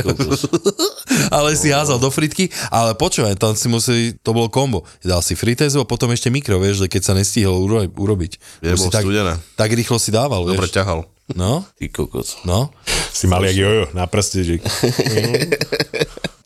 ale 1.37 1.49
si 1.53 1.69
házal 1.69 1.97
do 1.97 2.09
fritky, 2.09 2.49
ale 2.69 2.93
počúvaj, 2.93 3.37
tam 3.37 3.53
si 3.53 3.69
museli, 3.69 4.17
to 4.19 4.33
bolo 4.33 4.49
kombo, 4.49 4.85
dal 5.01 5.21
si 5.21 5.37
fritézu 5.37 5.81
a 5.81 5.85
potom 5.85 6.09
ešte 6.09 6.33
mikro, 6.33 6.57
vieš, 6.57 6.85
že 6.85 6.87
keď 6.89 7.01
sa 7.05 7.13
nestihol 7.13 7.61
uro- 7.61 7.85
urobiť. 7.85 8.31
Je, 8.65 8.73
bolo 8.73 8.89
tak, 8.89 9.05
studené. 9.05 9.33
tak 9.53 9.69
rýchlo 9.69 10.01
si 10.01 10.09
dával, 10.09 10.45
Dobre 10.45 10.65
vieš. 10.65 10.75
ťahal. 10.75 11.05
No, 11.29 11.61
Ty 11.77 11.85
kokos. 11.93 12.41
no. 12.41 12.73
Si 13.13 13.29
mali 13.29 13.53
jak 13.53 13.61
jojo 13.61 13.85
na 13.93 14.09
prste, 14.09 14.41
že 14.41 14.57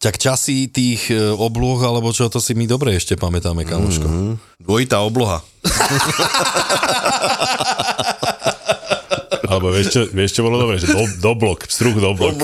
Tak 0.04 0.20
časy 0.20 0.68
tých 0.68 1.16
e, 1.16 1.32
oblôh, 1.32 1.80
alebo 1.80 2.12
čo, 2.12 2.28
to 2.28 2.44
si 2.44 2.52
my 2.52 2.68
dobre 2.68 2.92
ešte 2.92 3.16
pamätáme, 3.16 3.64
kamoško. 3.64 4.04
Mm-hmm. 4.04 4.60
Dvojitá 4.60 5.00
obloha. 5.00 5.40
Alebo 9.64 9.80
vieš 9.80 9.96
čo, 9.96 10.02
vieš 10.12 10.36
čo 10.36 10.44
bolo 10.44 10.60
dobre, 10.60 10.76
že 10.76 10.92
do, 10.92 11.08
doblok, 11.24 11.72
pstruh 11.72 11.96
doblok. 11.96 12.36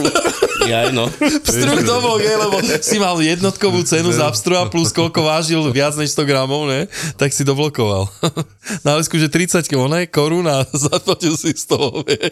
Ja 0.71 0.87
no. 0.87 1.11
Vstruh 1.19 1.83
domov, 1.83 2.23
je, 2.23 2.31
lebo 2.31 2.63
si 2.79 2.95
mal 2.95 3.19
jednotkovú 3.19 3.83
cenu 3.83 4.07
za 4.15 4.31
vstruha 4.31 4.71
plus 4.71 4.95
koľko 4.95 5.19
vážil 5.19 5.59
viac 5.67 5.99
než 5.99 6.15
100 6.15 6.23
gramov, 6.23 6.63
ne? 6.71 6.87
Tak 7.19 7.35
si 7.35 7.43
doblokoval. 7.43 8.07
Na 8.87 8.95
lesku, 8.95 9.19
že 9.19 9.27
30 9.27 9.67
ne, 9.67 10.07
korún 10.07 10.47
a 10.47 10.63
zaplatil 10.87 11.35
si 11.35 11.51
z 11.59 11.67
toho, 11.67 12.07
vie. 12.07 12.15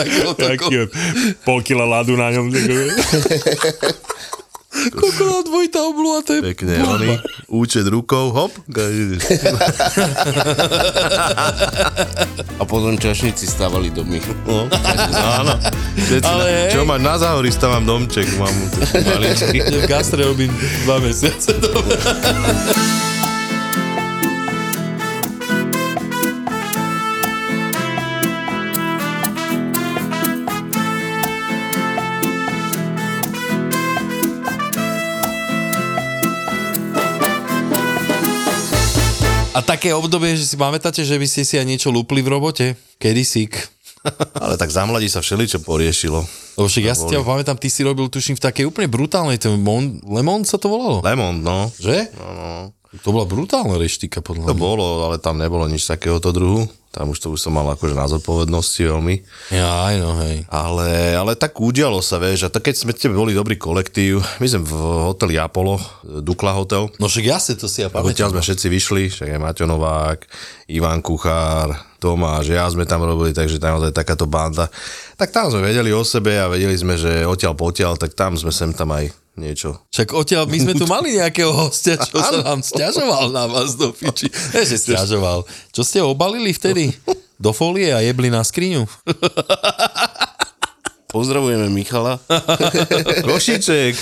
Takého, 0.00 0.32
takého. 0.32 0.32
Taký 0.40 0.88
pol 1.44 1.60
kila 1.60 1.84
ľadu 1.84 2.16
na 2.16 2.32
ňom. 2.32 2.48
Koľko 4.70 5.22
na 5.26 5.38
dvojitá 5.42 5.82
obluha, 5.82 6.22
to 6.22 6.38
je 6.38 6.40
Pekne, 6.46 6.78
bomba. 6.78 6.94
oni, 6.94 7.10
účet 7.50 7.82
rukou, 7.84 8.30
hop. 8.30 8.54
A 12.54 12.62
potom 12.62 12.94
čašníci 12.94 13.50
stávali 13.50 13.90
domy. 13.90 14.22
No, 14.46 14.70
áno. 15.10 15.58
Všetci, 15.96 16.22
Ale 16.24 16.44
na, 16.46 16.70
čo 16.70 16.80
máš 16.86 17.00
na 17.02 17.14
záhorí, 17.18 17.50
stávam 17.50 17.82
domček, 17.82 18.30
mám 18.38 18.54
maličký. 19.10 19.58
V 19.58 19.86
gastre 19.90 20.22
robím 20.22 20.54
dva 20.86 21.02
mesiace. 21.02 21.50
Dobre. 21.58 21.98
A 39.60 39.62
také 39.62 39.92
obdobie, 39.92 40.40
že 40.40 40.48
si 40.48 40.56
pamätáte, 40.56 41.04
že 41.04 41.20
by 41.20 41.26
ste 41.28 41.44
si 41.44 41.60
aj 41.60 41.68
niečo 41.68 41.92
lúpli 41.92 42.24
v 42.24 42.32
robote? 42.32 42.80
Kedysi. 42.96 43.44
Ale 44.40 44.56
tak 44.56 44.72
za 44.72 44.88
mladí 44.88 45.12
sa 45.12 45.20
všeličo 45.20 45.60
poriešilo. 45.60 46.24
Lebo 46.56 46.64
však 46.64 46.84
ja 46.88 46.96
si 46.96 47.04
ťa 47.04 47.20
pamätám, 47.20 47.60
ty 47.60 47.68
si 47.68 47.84
robil, 47.84 48.08
tuším, 48.08 48.40
v 48.40 48.44
takej 48.48 48.64
úplne 48.64 48.88
brutálnej, 48.88 49.36
ten 49.36 49.60
Mon, 49.60 50.00
Lemon 50.00 50.48
sa 50.48 50.56
to 50.56 50.72
volalo? 50.72 51.04
Lemon, 51.04 51.44
no. 51.44 51.68
Že? 51.76 52.08
To 53.04 53.08
bola 53.12 53.28
brutálna 53.28 53.76
reštika, 53.76 54.24
podľa 54.24 54.48
To 54.48 54.56
mňa. 54.56 54.64
bolo, 54.64 54.86
ale 55.04 55.20
tam 55.20 55.36
nebolo 55.36 55.68
nič 55.68 55.84
takéhoto 55.84 56.32
druhu. 56.32 56.64
Tam 56.90 57.14
už 57.14 57.22
to 57.22 57.30
už 57.30 57.38
som 57.38 57.54
mal 57.54 57.70
akože 57.70 57.94
na 57.94 58.10
zodpovednosti 58.10 58.82
veľmi. 58.82 59.14
Ja, 59.54 59.86
aj 59.86 59.94
no, 60.02 60.10
hej. 60.26 60.42
Ale, 60.50 61.14
ale 61.14 61.38
tak 61.38 61.54
udialo 61.54 62.02
sa, 62.02 62.18
vieš, 62.18 62.46
a 62.46 62.48
tak 62.50 62.66
keď 62.66 62.82
sme 62.82 62.90
tebe 62.90 63.14
boli 63.14 63.30
dobrý 63.30 63.54
kolektív, 63.54 64.18
my 64.42 64.46
sme 64.50 64.66
v 64.66 64.74
hoteli 65.06 65.38
Apollo, 65.38 65.78
Dukla 66.26 66.50
hotel, 66.50 66.90
No 66.98 67.06
však 67.06 67.30
jasne, 67.30 67.54
to 67.54 67.70
si 67.70 67.86
ja 67.86 67.94
pamätám. 67.94 68.34
sme 68.34 68.42
všetci 68.42 68.66
vyšli, 68.66 69.02
však 69.06 69.28
aj 69.30 69.38
Maťo 69.38 69.64
Novák, 69.70 70.18
Ivan 70.74 70.98
Kuchár, 70.98 71.78
Tomáš, 72.02 72.50
ja 72.50 72.66
sme 72.66 72.82
tam 72.82 73.06
robili, 73.06 73.30
takže 73.30 73.62
tam 73.62 73.78
je 73.78 73.94
takáto 73.94 74.26
banda. 74.26 74.66
Tak 75.14 75.30
tam 75.30 75.46
sme 75.46 75.62
vedeli 75.62 75.94
o 75.94 76.02
sebe 76.02 76.42
a 76.42 76.50
vedeli 76.50 76.74
sme, 76.74 76.98
že 76.98 77.22
odtiaľ 77.22 77.54
potiaľ, 77.54 78.02
tak 78.02 78.18
tam 78.18 78.34
sme 78.34 78.50
sem 78.50 78.74
tam 78.74 78.90
aj 78.90 79.14
niečo. 79.40 79.80
Však 79.88 80.12
odtiaľ, 80.12 80.44
my 80.44 80.58
sme 80.60 80.76
tu 80.76 80.84
mali 80.84 81.16
nejakého 81.16 81.48
hostia, 81.48 81.96
čo 81.96 82.20
sa 82.20 82.44
nám 82.44 82.60
stiažoval 82.60 83.32
na 83.32 83.48
vás 83.48 83.80
do 83.80 83.96
piči. 83.96 84.28
Ne, 84.52 84.62
že 84.68 84.76
stiažoval. 84.76 85.48
Čo 85.72 85.82
ste 85.82 86.04
obalili 86.04 86.52
vtedy? 86.52 86.92
Do 87.40 87.56
folie 87.56 87.88
a 87.88 88.04
jebli 88.04 88.28
na 88.28 88.44
skriňu? 88.44 88.84
Pozdravujeme 91.10 91.72
Michala. 91.72 92.20
Košiček! 93.24 93.96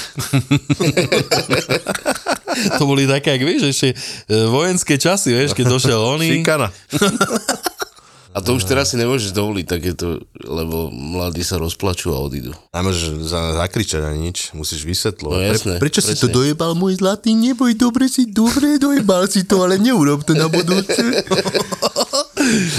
To 2.76 2.82
boli 2.84 3.06
také, 3.06 3.38
jak 3.38 3.42
vieš, 3.46 3.62
ešte 3.70 3.88
e, 3.94 3.96
vojenské 4.50 4.98
časy, 4.98 5.32
vieš, 5.32 5.54
keď 5.54 5.66
došiel 5.70 5.96
oný. 5.96 6.42
Šikana. 6.42 6.68
A 8.38 8.42
to 8.46 8.54
už 8.54 8.70
teraz 8.70 8.94
si 8.94 8.96
nemôžeš 9.02 9.34
dovoliť 9.34 9.66
takéto, 9.66 10.22
lebo 10.46 10.94
mladí 10.94 11.42
sa 11.42 11.58
rozplačú 11.58 12.14
a 12.14 12.22
odídu. 12.22 12.54
Nemôžeš 12.70 13.26
za, 13.26 13.58
zakričať 13.58 14.06
ani 14.06 14.30
nič, 14.30 14.54
musíš 14.54 14.86
vysvetľovať. 14.86 15.34
No 15.34 15.42
jasné, 15.42 15.74
prečo 15.82 15.98
si 15.98 16.14
to 16.14 16.30
presne. 16.30 16.36
dojebal, 16.38 16.78
môj 16.78 17.02
zlatý? 17.02 17.34
Neboj, 17.34 17.74
dobre 17.74 18.06
si, 18.06 18.30
dobre, 18.30 18.78
dojebal 18.78 19.26
si 19.26 19.42
to, 19.42 19.66
ale 19.66 19.74
neurob 19.82 20.22
to 20.22 20.38
na 20.38 20.46
budúce. 20.46 21.02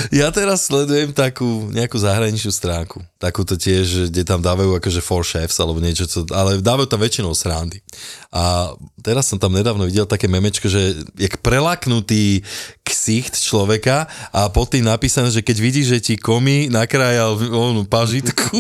Ja 0.10 0.32
teraz 0.34 0.66
sledujem 0.66 1.12
takú 1.12 1.70
nejakú 1.70 2.00
zahraničnú 2.00 2.52
stránku. 2.52 3.04
Takúto 3.20 3.60
tiež, 3.60 4.10
kde 4.10 4.24
tam 4.24 4.40
dávajú 4.40 4.80
akože 4.80 5.02
four 5.04 5.28
chefs 5.28 5.60
alebo 5.60 5.84
niečo, 5.84 6.08
co, 6.08 6.24
ale 6.32 6.64
dávajú 6.64 6.88
tam 6.88 7.02
väčšinou 7.04 7.36
srandy. 7.36 7.84
A 8.32 8.74
teraz 9.04 9.28
som 9.28 9.38
tam 9.38 9.54
nedávno 9.54 9.86
videl 9.86 10.08
také 10.08 10.32
memečko, 10.32 10.72
že 10.72 11.04
jak 11.20 11.44
prelaknutý 11.44 12.42
ksicht 12.86 13.38
človeka 13.38 14.10
a 14.34 14.50
pod 14.50 14.74
tým 14.74 14.88
napísané, 14.88 15.30
že 15.30 15.46
keď 15.46 15.58
vidíš, 15.62 15.88
že 15.88 16.00
ti 16.02 16.14
komi 16.18 16.72
nakrájal 16.72 17.38
onú 17.54 17.86
pažitku, 17.86 18.58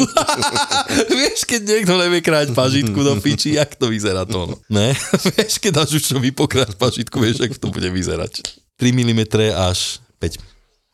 vieš, 1.17 1.49
keď 1.49 1.61
niekto 1.65 1.93
nevie 1.97 2.21
krájať 2.21 2.53
pažitku 2.53 2.99
do 3.01 3.17
piči, 3.17 3.57
jak 3.57 3.73
to 3.73 3.89
vyzerá 3.89 4.29
to? 4.29 4.53
No? 4.53 4.55
Ne? 4.69 4.93
vieš, 5.37 5.57
keď 5.57 5.83
dáš 5.83 5.97
už 5.97 6.21
vypokráť 6.21 6.77
pažitku, 6.77 7.17
vieš, 7.17 7.45
jak 7.45 7.57
to 7.57 7.73
bude 7.73 7.89
vyzerať. 7.89 8.41
3 8.79 8.95
mm 8.95 9.21
až 9.59 9.99
5 10.23 10.48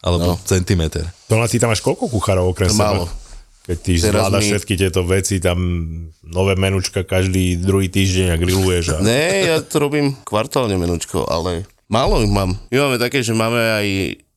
alebo 0.06 0.38
no. 0.38 0.41
centimeter. 0.46 1.10
To 1.26 1.41
na 1.41 1.50
ty 1.50 1.58
tam 1.58 1.74
máš 1.74 1.82
koľko 1.82 2.06
kuchárov 2.13 2.54
okrem 2.54 2.70
seba? 2.70 2.94
málo. 2.94 3.10
Keď 3.65 3.78
ty 3.82 3.94
Teraz 3.98 4.22
zvládaš 4.22 4.44
my- 4.46 4.50
všetky 4.54 4.74
tieto 4.78 5.02
veci, 5.10 5.41
tam 5.41 5.58
nové 6.22 6.54
menučka 6.54 7.02
každý 7.02 7.58
druhý 7.58 7.89
týždeň 7.89 8.28
a 8.30 8.36
grilluješ. 8.38 8.86
A... 8.94 8.98
Ne, 9.02 9.50
ja 9.50 9.58
to 9.65 9.82
robím 9.82 10.13
kvartálne 10.22 10.78
menučko, 10.78 11.26
ale 11.26 11.65
málo 11.89 12.22
ich 12.22 12.30
mám. 12.30 12.62
My 12.70 12.78
máme 12.86 13.02
také, 13.02 13.26
že 13.26 13.34
máme 13.34 13.58
aj 13.58 13.88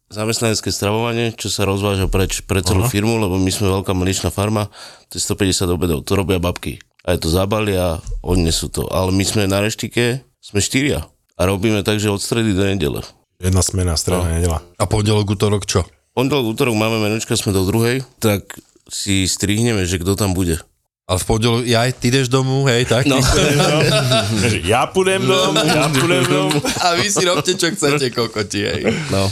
zamestnanecké 0.08 0.72
stravovanie, 0.72 1.36
čo 1.36 1.52
sa 1.52 1.68
rozváža 1.68 2.08
preč 2.08 2.40
pre 2.40 2.64
celú 2.64 2.88
Aha. 2.88 2.88
firmu, 2.88 3.20
lebo 3.20 3.36
my 3.36 3.52
sme 3.52 3.68
veľká 3.68 3.92
mliečná 3.92 4.32
farma, 4.32 4.72
to 5.12 5.20
je 5.20 5.22
150 5.28 5.68
obedov, 5.68 6.00
to 6.08 6.16
robia 6.16 6.40
babky. 6.40 6.80
A 7.04 7.12
je 7.12 7.24
to 7.24 7.28
zabalia, 7.28 8.00
odnesú 8.24 8.72
to. 8.72 8.88
Ale 8.88 9.12
my 9.12 9.24
sme 9.24 9.44
na 9.44 9.60
reštike, 9.60 10.24
sme 10.40 10.60
štyria. 10.64 11.04
A 11.38 11.44
robíme 11.44 11.84
tak, 11.84 12.00
že 12.00 12.08
od 12.08 12.20
stredy 12.20 12.56
do 12.56 12.64
nedele. 12.64 13.04
Jedna 13.38 13.62
smena, 13.62 13.94
strana, 13.94 14.26
no. 14.26 14.34
nedela. 14.34 14.58
A 14.82 14.84
pondelok, 14.90 15.30
útorok 15.38 15.62
čo? 15.62 15.86
Pondelok, 16.10 16.58
útorok 16.58 16.74
máme 16.74 16.98
menučka, 16.98 17.38
sme 17.38 17.54
do 17.54 17.62
druhej, 17.62 18.02
tak 18.18 18.42
si 18.90 19.30
strihneme, 19.30 19.86
že 19.86 20.02
kto 20.02 20.18
tam 20.18 20.34
bude. 20.34 20.58
Ale 21.06 21.22
v 21.22 21.26
pondelok, 21.30 21.62
ja 21.62 21.86
aj 21.86 22.02
ty 22.02 22.10
ideš 22.10 22.26
domu, 22.34 22.66
hej, 22.66 22.90
tak? 22.90 23.06
No. 23.06 23.22
Ja 24.66 24.90
pôjdem 24.90 25.22
dom, 25.22 25.54
ja 25.54 25.86
pôjdem 25.86 26.26
dom. 26.26 26.50
A 26.82 26.98
vy 26.98 27.06
si 27.06 27.22
robte, 27.22 27.54
čo 27.54 27.70
chcete, 27.70 28.10
kokoti, 28.10 28.60
hej. 28.66 28.90
No. 29.14 29.30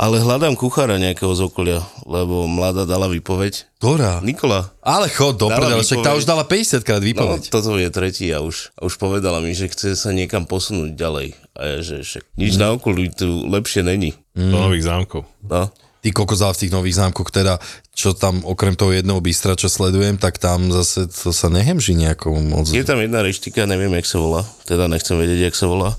Ale 0.00 0.20
hľadám 0.20 0.56
kuchára 0.56 0.96
nejakého 0.96 1.32
z 1.36 1.44
okolia, 1.44 1.80
lebo 2.08 2.48
mladá 2.48 2.88
dala 2.88 3.06
výpoveď. 3.06 3.68
Ktorá? 3.76 4.24
Nikola. 4.24 4.72
Ale 4.80 5.12
chod 5.12 5.36
do 5.36 5.52
prdele, 5.52 5.84
však 5.84 6.00
tá 6.00 6.16
už 6.16 6.24
dala 6.24 6.44
50 6.44 6.80
krát 6.84 7.00
No, 7.00 7.08
výpoveď. 7.08 7.42
toto 7.52 7.76
je 7.76 7.88
tretí 7.92 8.32
a 8.32 8.40
už, 8.40 8.72
a 8.76 8.88
už 8.88 8.96
povedala 8.96 9.44
mi, 9.44 9.52
že 9.52 9.68
chce 9.68 9.96
sa 9.96 10.10
niekam 10.16 10.48
posunúť 10.48 10.96
ďalej. 10.96 11.36
A 11.56 11.60
ja, 11.64 11.78
že 11.84 12.00
však 12.00 12.24
nič 12.40 12.56
na 12.56 12.72
okolí 12.72 13.12
tu 13.12 13.44
lepšie 13.48 13.84
není. 13.84 14.16
Do 14.32 14.56
nových 14.68 14.88
zámkov. 14.88 15.28
No. 15.44 15.68
Ty 16.00 16.08
kokos 16.16 16.40
v 16.40 16.56
tých 16.64 16.72
nových 16.72 16.96
zámkoch, 16.96 17.28
teda, 17.28 17.60
čo 17.92 18.16
tam 18.16 18.40
okrem 18.48 18.72
toho 18.72 18.88
jedného 18.88 19.20
bystra, 19.20 19.52
čo 19.52 19.68
sledujem, 19.68 20.16
tak 20.16 20.40
tam 20.40 20.72
zase 20.72 21.04
to 21.12 21.28
sa 21.28 21.52
nehemží 21.52 21.92
nejakou 21.92 22.32
moc. 22.40 22.72
Je 22.72 22.80
tam 22.88 22.96
jedna 23.04 23.20
reštika, 23.20 23.68
neviem, 23.68 23.92
jak 24.00 24.08
sa 24.08 24.16
volá, 24.16 24.42
teda 24.64 24.88
nechcem 24.88 25.20
vedieť, 25.20 25.52
jak 25.52 25.56
sa 25.60 25.68
volá, 25.68 25.92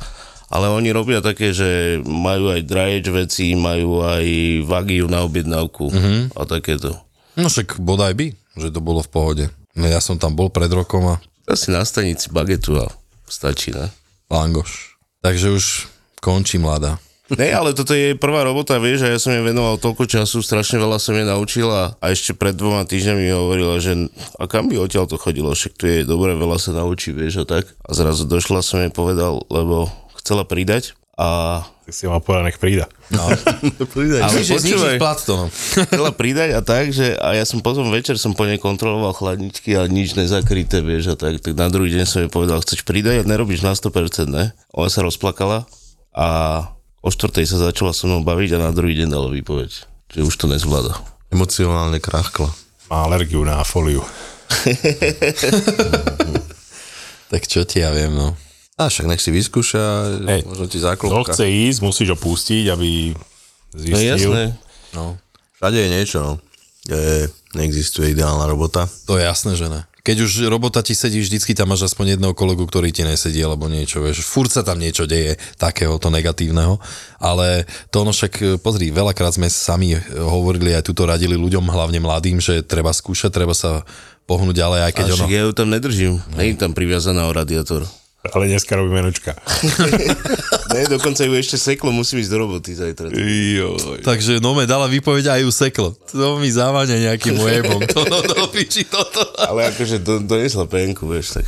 ale 0.52 0.68
oni 0.68 0.92
robia 0.92 1.24
také, 1.24 1.56
že 1.56 2.04
majú 2.04 2.52
aj 2.52 2.62
dry 2.68 3.00
age 3.00 3.10
veci, 3.10 3.56
majú 3.56 4.04
aj 4.04 4.26
vagiu 4.68 5.08
na 5.08 5.24
objednávku 5.24 5.88
mm-hmm. 5.88 6.20
a 6.36 6.42
takéto. 6.44 6.92
No 7.40 7.48
však 7.48 7.80
bodaj 7.80 8.14
by, 8.20 8.28
že 8.60 8.70
to 8.76 8.84
bolo 8.84 9.00
v 9.00 9.10
pohode. 9.10 9.46
No 9.80 9.88
ja 9.88 10.04
som 10.04 10.20
tam 10.20 10.36
bol 10.36 10.52
pred 10.52 10.68
rokom 10.68 11.08
a 11.08 11.24
Asi 11.48 11.72
na 11.72 11.88
stanici 11.88 12.28
bagetu 12.30 12.78
a 12.78 12.92
stačí, 13.26 13.72
ne? 13.72 13.90
langoš. 14.32 14.96
Takže 15.20 15.48
už 15.52 15.66
končí 16.24 16.56
mladá. 16.56 17.00
Ne, 17.32 17.48
ale 17.48 17.72
toto 17.72 17.96
je 17.96 18.12
prvá 18.20 18.44
robota, 18.44 18.76
vieš, 18.76 19.08
a 19.08 19.16
ja 19.16 19.16
som 19.16 19.32
jej 19.32 19.40
venoval 19.40 19.80
toľko 19.80 20.04
času, 20.04 20.44
strašne 20.44 20.84
veľa 20.84 21.00
som 21.00 21.16
jej 21.16 21.24
naučila 21.24 21.96
a 21.96 22.06
ešte 22.12 22.36
pred 22.36 22.52
dvoma 22.52 22.84
týždňami 22.84 23.24
mi 23.24 23.32
hovorila, 23.32 23.80
že 23.80 24.12
a 24.36 24.52
kam 24.52 24.68
by 24.68 24.76
odtiaľ 24.76 25.08
to 25.08 25.16
chodilo, 25.16 25.56
však 25.56 25.80
tu 25.80 25.88
je 25.88 26.04
dobre, 26.04 26.36
veľa 26.36 26.60
sa 26.60 26.76
naučí, 26.76 27.16
vieš, 27.16 27.44
a 27.44 27.46
tak. 27.48 27.72
A 27.88 27.96
zrazu 27.96 28.28
došla 28.28 28.60
som 28.60 28.84
jej 28.84 28.92
povedal, 28.92 29.48
lebo 29.48 29.88
chcela 30.22 30.46
pridať 30.46 30.94
a 31.18 31.62
Tak 31.86 31.94
si 31.94 32.08
mal 32.08 32.24
povedať, 32.24 32.44
nech 32.50 32.60
prída. 32.62 32.86
No. 33.12 33.28
Ale 34.24 34.40
že 34.42 34.56
počúvaj. 34.56 34.64
znižíš 34.64 35.02
plat 35.02 35.20
to, 35.20 35.34
no. 35.36 35.46
chcela 35.92 36.12
pridať 36.16 36.50
a 36.56 36.62
tak, 36.64 36.96
že 36.96 37.14
a 37.20 37.36
ja 37.36 37.44
som 37.44 37.60
potom 37.60 37.92
večer 37.92 38.16
som 38.16 38.32
po 38.32 38.48
nej 38.48 38.58
kontroloval 38.58 39.12
chladničky 39.14 39.76
a 39.76 39.84
nič 39.86 40.16
nezakryté, 40.16 40.80
vieš, 40.80 41.14
a 41.14 41.16
tak, 41.20 41.44
tak 41.44 41.54
na 41.58 41.68
druhý 41.68 41.92
deň 41.94 42.06
som 42.08 42.24
jej 42.24 42.32
povedal, 42.32 42.64
chceš 42.64 42.88
pridať 42.88 43.22
a 43.22 43.28
nerobíš 43.28 43.62
na 43.66 43.76
100%, 43.76 44.32
ne? 44.32 44.56
Ona 44.72 44.88
sa 44.88 45.04
rozplakala 45.04 45.68
a 46.16 46.28
o 47.04 47.10
štvrtej 47.12 47.46
sa 47.50 47.58
začala 47.60 47.92
so 47.92 48.08
mnou 48.08 48.24
baviť 48.24 48.56
a 48.56 48.66
na 48.66 48.72
druhý 48.72 48.96
deň 49.04 49.10
dala 49.12 49.28
výpoveď, 49.30 49.72
že 50.16 50.20
už 50.24 50.34
to 50.38 50.48
nezvláda. 50.48 50.96
Emocionálne 51.30 52.00
krachkla. 52.00 52.50
Má 52.88 53.08
alergiu 53.08 53.44
na 53.44 53.62
fóliu. 53.68 54.04
Tak 57.32 57.48
čo 57.48 57.64
ti 57.64 57.80
ja 57.80 57.96
viem, 57.96 58.12
no. 58.12 58.36
A 58.82 58.90
však 58.90 59.06
nech 59.06 59.22
si 59.22 59.30
vyskúša, 59.30 59.84
Hej. 60.26 60.42
možno 60.44 60.66
ti 60.66 60.78
Kto 60.78 60.86
záklopka. 60.90 61.32
chce 61.32 61.46
ísť, 61.46 61.80
musíš 61.82 62.10
ho 62.12 62.18
pustiť, 62.18 62.66
aby 62.68 63.14
No 63.72 63.78
zistil. 63.78 64.32
jasné. 64.34 64.44
No. 64.92 65.16
Všade 65.56 65.78
je 65.78 65.90
niečo, 65.90 66.18
no. 66.20 66.34
Je, 66.84 67.30
neexistuje 67.54 68.12
ideálna 68.12 68.44
robota. 68.44 68.90
To 69.06 69.16
je 69.16 69.24
jasné, 69.24 69.54
že 69.54 69.70
ne. 69.70 69.86
Keď 70.02 70.18
už 70.18 70.32
robota 70.50 70.82
ti 70.82 70.98
sedí, 70.98 71.22
vždycky 71.22 71.54
tam 71.54 71.70
máš 71.70 71.86
aspoň 71.86 72.18
jedného 72.18 72.34
kolegu, 72.34 72.66
ktorý 72.66 72.90
ti 72.90 73.06
nesedí, 73.06 73.38
alebo 73.38 73.70
niečo, 73.70 74.02
vieš. 74.02 74.26
Furt 74.26 74.50
sa 74.50 74.66
tam 74.66 74.82
niečo 74.82 75.06
deje 75.06 75.38
takéhoto 75.62 76.10
negatívneho, 76.10 76.82
ale 77.22 77.70
to 77.94 78.02
ono 78.02 78.10
však, 78.10 78.34
e, 78.34 78.46
pozri, 78.58 78.90
veľakrát 78.90 79.38
sme 79.38 79.46
sami 79.46 79.94
e, 79.94 80.02
hovorili 80.18 80.74
aj 80.74 80.90
tuto 80.90 81.06
radili 81.06 81.38
ľuďom, 81.38 81.70
hlavne 81.70 82.02
mladým, 82.02 82.42
že 82.42 82.66
treba 82.66 82.90
skúšať, 82.90 83.30
treba 83.30 83.54
sa 83.54 83.86
pohnúť 84.26 84.58
ďalej, 84.58 84.80
aj 84.90 84.94
keď 84.98 85.06
A 85.06 85.14
ono... 85.14 85.26
ja 85.30 85.42
ju 85.46 85.54
tam 85.54 85.70
nedržím, 85.70 86.18
nie 86.34 86.50
je 86.50 86.58
tam 86.58 86.74
priviazaná 86.74 87.30
o 87.30 87.36
radiátor. 87.38 87.86
Ale 88.22 88.46
dneska 88.46 88.78
robíme 88.78 89.02
menučka. 89.02 89.34
Ne, 90.72 90.88
dokonca 90.88 91.28
ju 91.28 91.36
ešte 91.36 91.60
seklo, 91.60 91.92
musím 91.92 92.24
ísť 92.24 92.32
do 92.32 92.38
roboty 92.48 92.72
zajtra. 92.72 93.12
Takže 94.08 94.40
no 94.40 94.56
me 94.56 94.64
dala 94.64 94.88
výpoveď 94.88 95.28
a 95.28 95.32
aj 95.36 95.44
ju 95.44 95.52
seklo. 95.52 95.90
To 96.16 96.40
mi 96.40 96.48
závaňa 96.48 97.12
nejakým 97.12 97.36
ojebom. 97.36 97.84
To, 97.92 98.08
no, 98.08 98.24
no, 98.24 98.48
piči 98.48 98.88
toto. 98.88 99.20
Ale 99.36 99.68
akože 99.76 100.00
do, 100.00 100.24
donesla 100.24 100.64
penku, 100.72 101.12
vieš, 101.12 101.44
tak. 101.44 101.46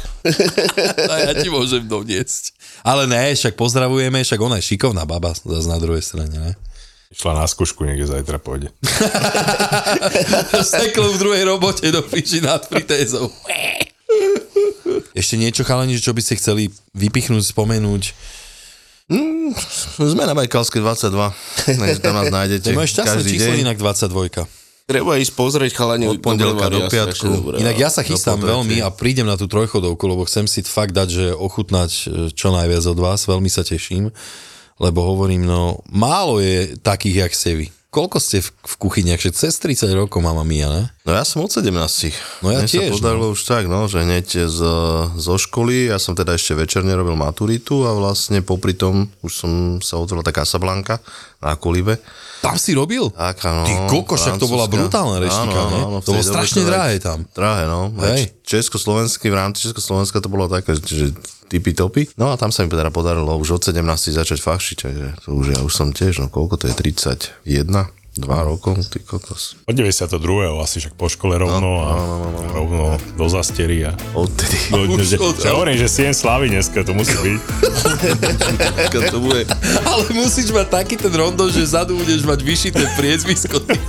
A 1.07 1.31
ja 1.31 1.31
ti 1.39 1.47
môžem 1.47 1.87
doniesť. 1.87 2.51
Ale 2.83 3.07
ne, 3.07 3.31
však 3.31 3.55
pozdravujeme, 3.55 4.27
však 4.27 4.39
ona 4.43 4.59
je 4.59 4.75
šikovná 4.75 5.07
baba 5.07 5.31
zase 5.31 5.71
na 5.71 5.79
druhej 5.79 6.03
strane, 6.03 6.35
ne? 6.35 6.51
Išla 7.15 7.39
na 7.39 7.47
skúšku, 7.47 7.87
niekde 7.87 8.11
zajtra 8.11 8.43
pôjde. 8.43 8.75
Seklo 10.67 11.15
v 11.15 11.17
druhej 11.21 11.47
robote 11.47 11.87
do 11.95 12.03
piči 12.03 12.43
nad 12.43 12.59
fritézou. 12.59 13.31
Ešte 15.13 15.35
niečo, 15.37 15.61
chalani, 15.61 15.97
čo 15.97 16.13
by 16.13 16.21
ste 16.25 16.37
chceli 16.37 16.73
vypichnúť, 16.97 17.53
spomenúť? 17.53 18.03
Sme 19.99 20.23
na 20.23 20.33
Bajkalskej 20.33 20.79
22, 20.79 21.11
takže 21.81 21.99
tam 21.99 22.15
nás 22.15 22.31
nájdete 22.31 22.71
To 22.71 22.79
máš 22.79 22.95
šťastné 22.95 23.21
číslo, 23.27 23.53
deň. 23.53 23.63
inak 23.67 23.77
22. 23.77 24.63
Treba 24.83 25.15
ísť 25.15 25.33
pozrieť 25.39 25.71
chalani 25.79 26.11
Od 26.11 26.19
pondelka 26.19 26.67
do 26.67 26.91
piatku. 26.91 27.55
Inak 27.55 27.75
ja 27.79 27.87
sa 27.87 28.03
chystám 28.03 28.39
veľmi 28.39 28.83
a 28.83 28.91
prídem 28.91 29.23
na 29.23 29.39
tú 29.39 29.47
trojchodovku, 29.47 30.03
lebo 30.07 30.27
chcem 30.27 30.43
si 30.43 30.59
fakt 30.63 30.91
dať, 30.91 31.07
že 31.07 31.25
ochutnať 31.31 31.91
e, 31.91 32.01
čo 32.35 32.51
najviac 32.51 32.83
od 32.91 32.99
vás, 32.99 33.23
veľmi 33.23 33.47
sa 33.47 33.63
teším, 33.63 34.11
lebo 34.83 34.99
hovorím, 35.07 35.47
no 35.47 35.79
málo 35.87 36.43
je 36.43 36.75
takých, 36.83 37.27
jak 37.27 37.31
ste 37.31 37.51
vy. 37.63 37.67
Koľko 37.93 38.17
ste 38.17 38.41
v, 38.41 38.49
v 38.49 38.75
kuchyniach? 38.81 39.21
Že 39.21 39.31
cez 39.37 39.53
30 39.61 39.93
rokov 39.93 40.17
mama 40.17 40.41
mia, 40.41 40.65
ne? 40.65 40.83
No 41.05 41.13
ja 41.13 41.21
som 41.21 41.45
od 41.45 41.53
17. 41.53 41.69
No 42.41 42.49
ja 42.49 42.65
Mne 42.65 42.69
tiež, 42.73 42.89
sa 42.89 42.97
podarilo 42.97 43.27
už 43.29 43.41
tak, 43.45 43.69
no, 43.69 43.85
že 43.85 44.01
hneď 44.01 44.49
z, 44.49 44.59
zo 45.13 45.35
školy, 45.37 45.93
ja 45.93 46.01
som 46.01 46.17
teda 46.17 46.33
ešte 46.33 46.57
večerne 46.57 46.89
robil 46.97 47.13
maturitu 47.13 47.85
a 47.85 47.93
vlastne 47.93 48.41
popri 48.41 48.73
tom 48.73 49.13
už 49.21 49.31
som 49.31 49.51
sa 49.77 50.01
otvoril 50.01 50.25
taká 50.25 50.41
Casablanca 50.41 51.05
na 51.37 51.53
Kolibe. 51.53 52.01
Tam 52.43 52.59
si 52.59 52.75
robil? 52.75 53.07
Tak, 53.07 53.39
áno, 53.47 53.63
Ty 53.63 53.73
koko, 53.87 54.19
však 54.19 54.35
to 54.35 54.51
bola 54.51 54.67
brutálna 54.67 55.23
reštika, 55.23 55.59
Áno, 55.63 55.77
áno, 55.87 55.97
To 56.03 56.11
bolo 56.11 56.27
strašne 56.27 56.67
drahé 56.67 56.99
tam. 56.99 57.23
Drahé, 57.31 57.71
no. 57.71 57.87
Hej. 58.03 58.35
Československý, 58.43 59.31
v 59.31 59.37
rámci 59.39 59.71
Československa 59.71 60.19
to 60.19 60.27
bolo 60.27 60.51
také, 60.51 60.75
že 60.75 61.15
typy 61.47 61.71
topy. 61.71 62.11
No 62.19 62.33
a 62.33 62.37
tam 62.37 62.51
sa 62.51 62.67
mi 62.67 62.69
teda 62.73 62.91
podarilo 62.91 63.31
už 63.39 63.55
od 63.55 63.63
17 63.71 63.79
začať 64.11 64.43
fachšiť, 64.43 64.77
takže 64.83 65.07
to 65.23 65.27
už 65.39 65.45
ja 65.55 65.59
už 65.63 65.71
som 65.71 65.95
tiež, 65.95 66.19
no 66.19 66.27
koľko 66.27 66.59
to 66.59 66.65
je, 66.67 66.75
31? 66.75 68.02
2 68.13 68.29
rokov, 68.45 68.77
ty 68.87 68.99
kokos. 68.99 69.57
Od 69.65 69.73
92. 69.73 70.13
asi 70.61 70.77
však 70.77 70.93
po 70.93 71.09
škole 71.09 71.33
rovno 71.33 71.81
a 71.81 71.91
rovno 72.53 72.83
do 73.17 73.25
zastery 73.25 73.89
a 73.89 73.97
Odtedy. 74.13 74.69
do, 74.69 74.85
do, 74.85 74.93
Už 74.93 75.17
od- 75.17 75.41
že 75.41 75.49
hovorím, 75.49 75.81
že 75.81 75.89
7 75.89 76.13
slávy 76.13 76.45
dneska, 76.47 76.85
to 76.85 76.93
musí 76.93 77.09
byť. 77.11 77.39
to 79.09 79.17
bude. 79.17 79.49
Ale 79.81 80.05
musíš 80.13 80.53
mať 80.53 80.67
taký 80.69 80.95
ten 80.95 81.09
rondo, 81.09 81.49
že 81.49 81.65
zadu 81.65 81.97
budeš 81.97 82.21
mať 82.21 82.39
vyšité 82.39 82.85
priezvisko. 82.93 83.57
ty 83.65 83.81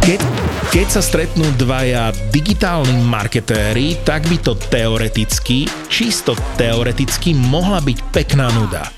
keď, 0.00 0.20
keď, 0.68 1.00
sa 1.00 1.02
stretnú 1.02 1.48
dvaja 1.56 2.12
digitálni 2.28 3.00
marketéri, 3.08 3.96
tak 4.04 4.28
by 4.28 4.36
to 4.36 4.52
teoreticky, 4.68 5.64
čisto 5.88 6.36
teoreticky 6.60 7.32
mohla 7.32 7.80
byť 7.80 7.98
pekná 8.12 8.52
nuda. 8.52 8.97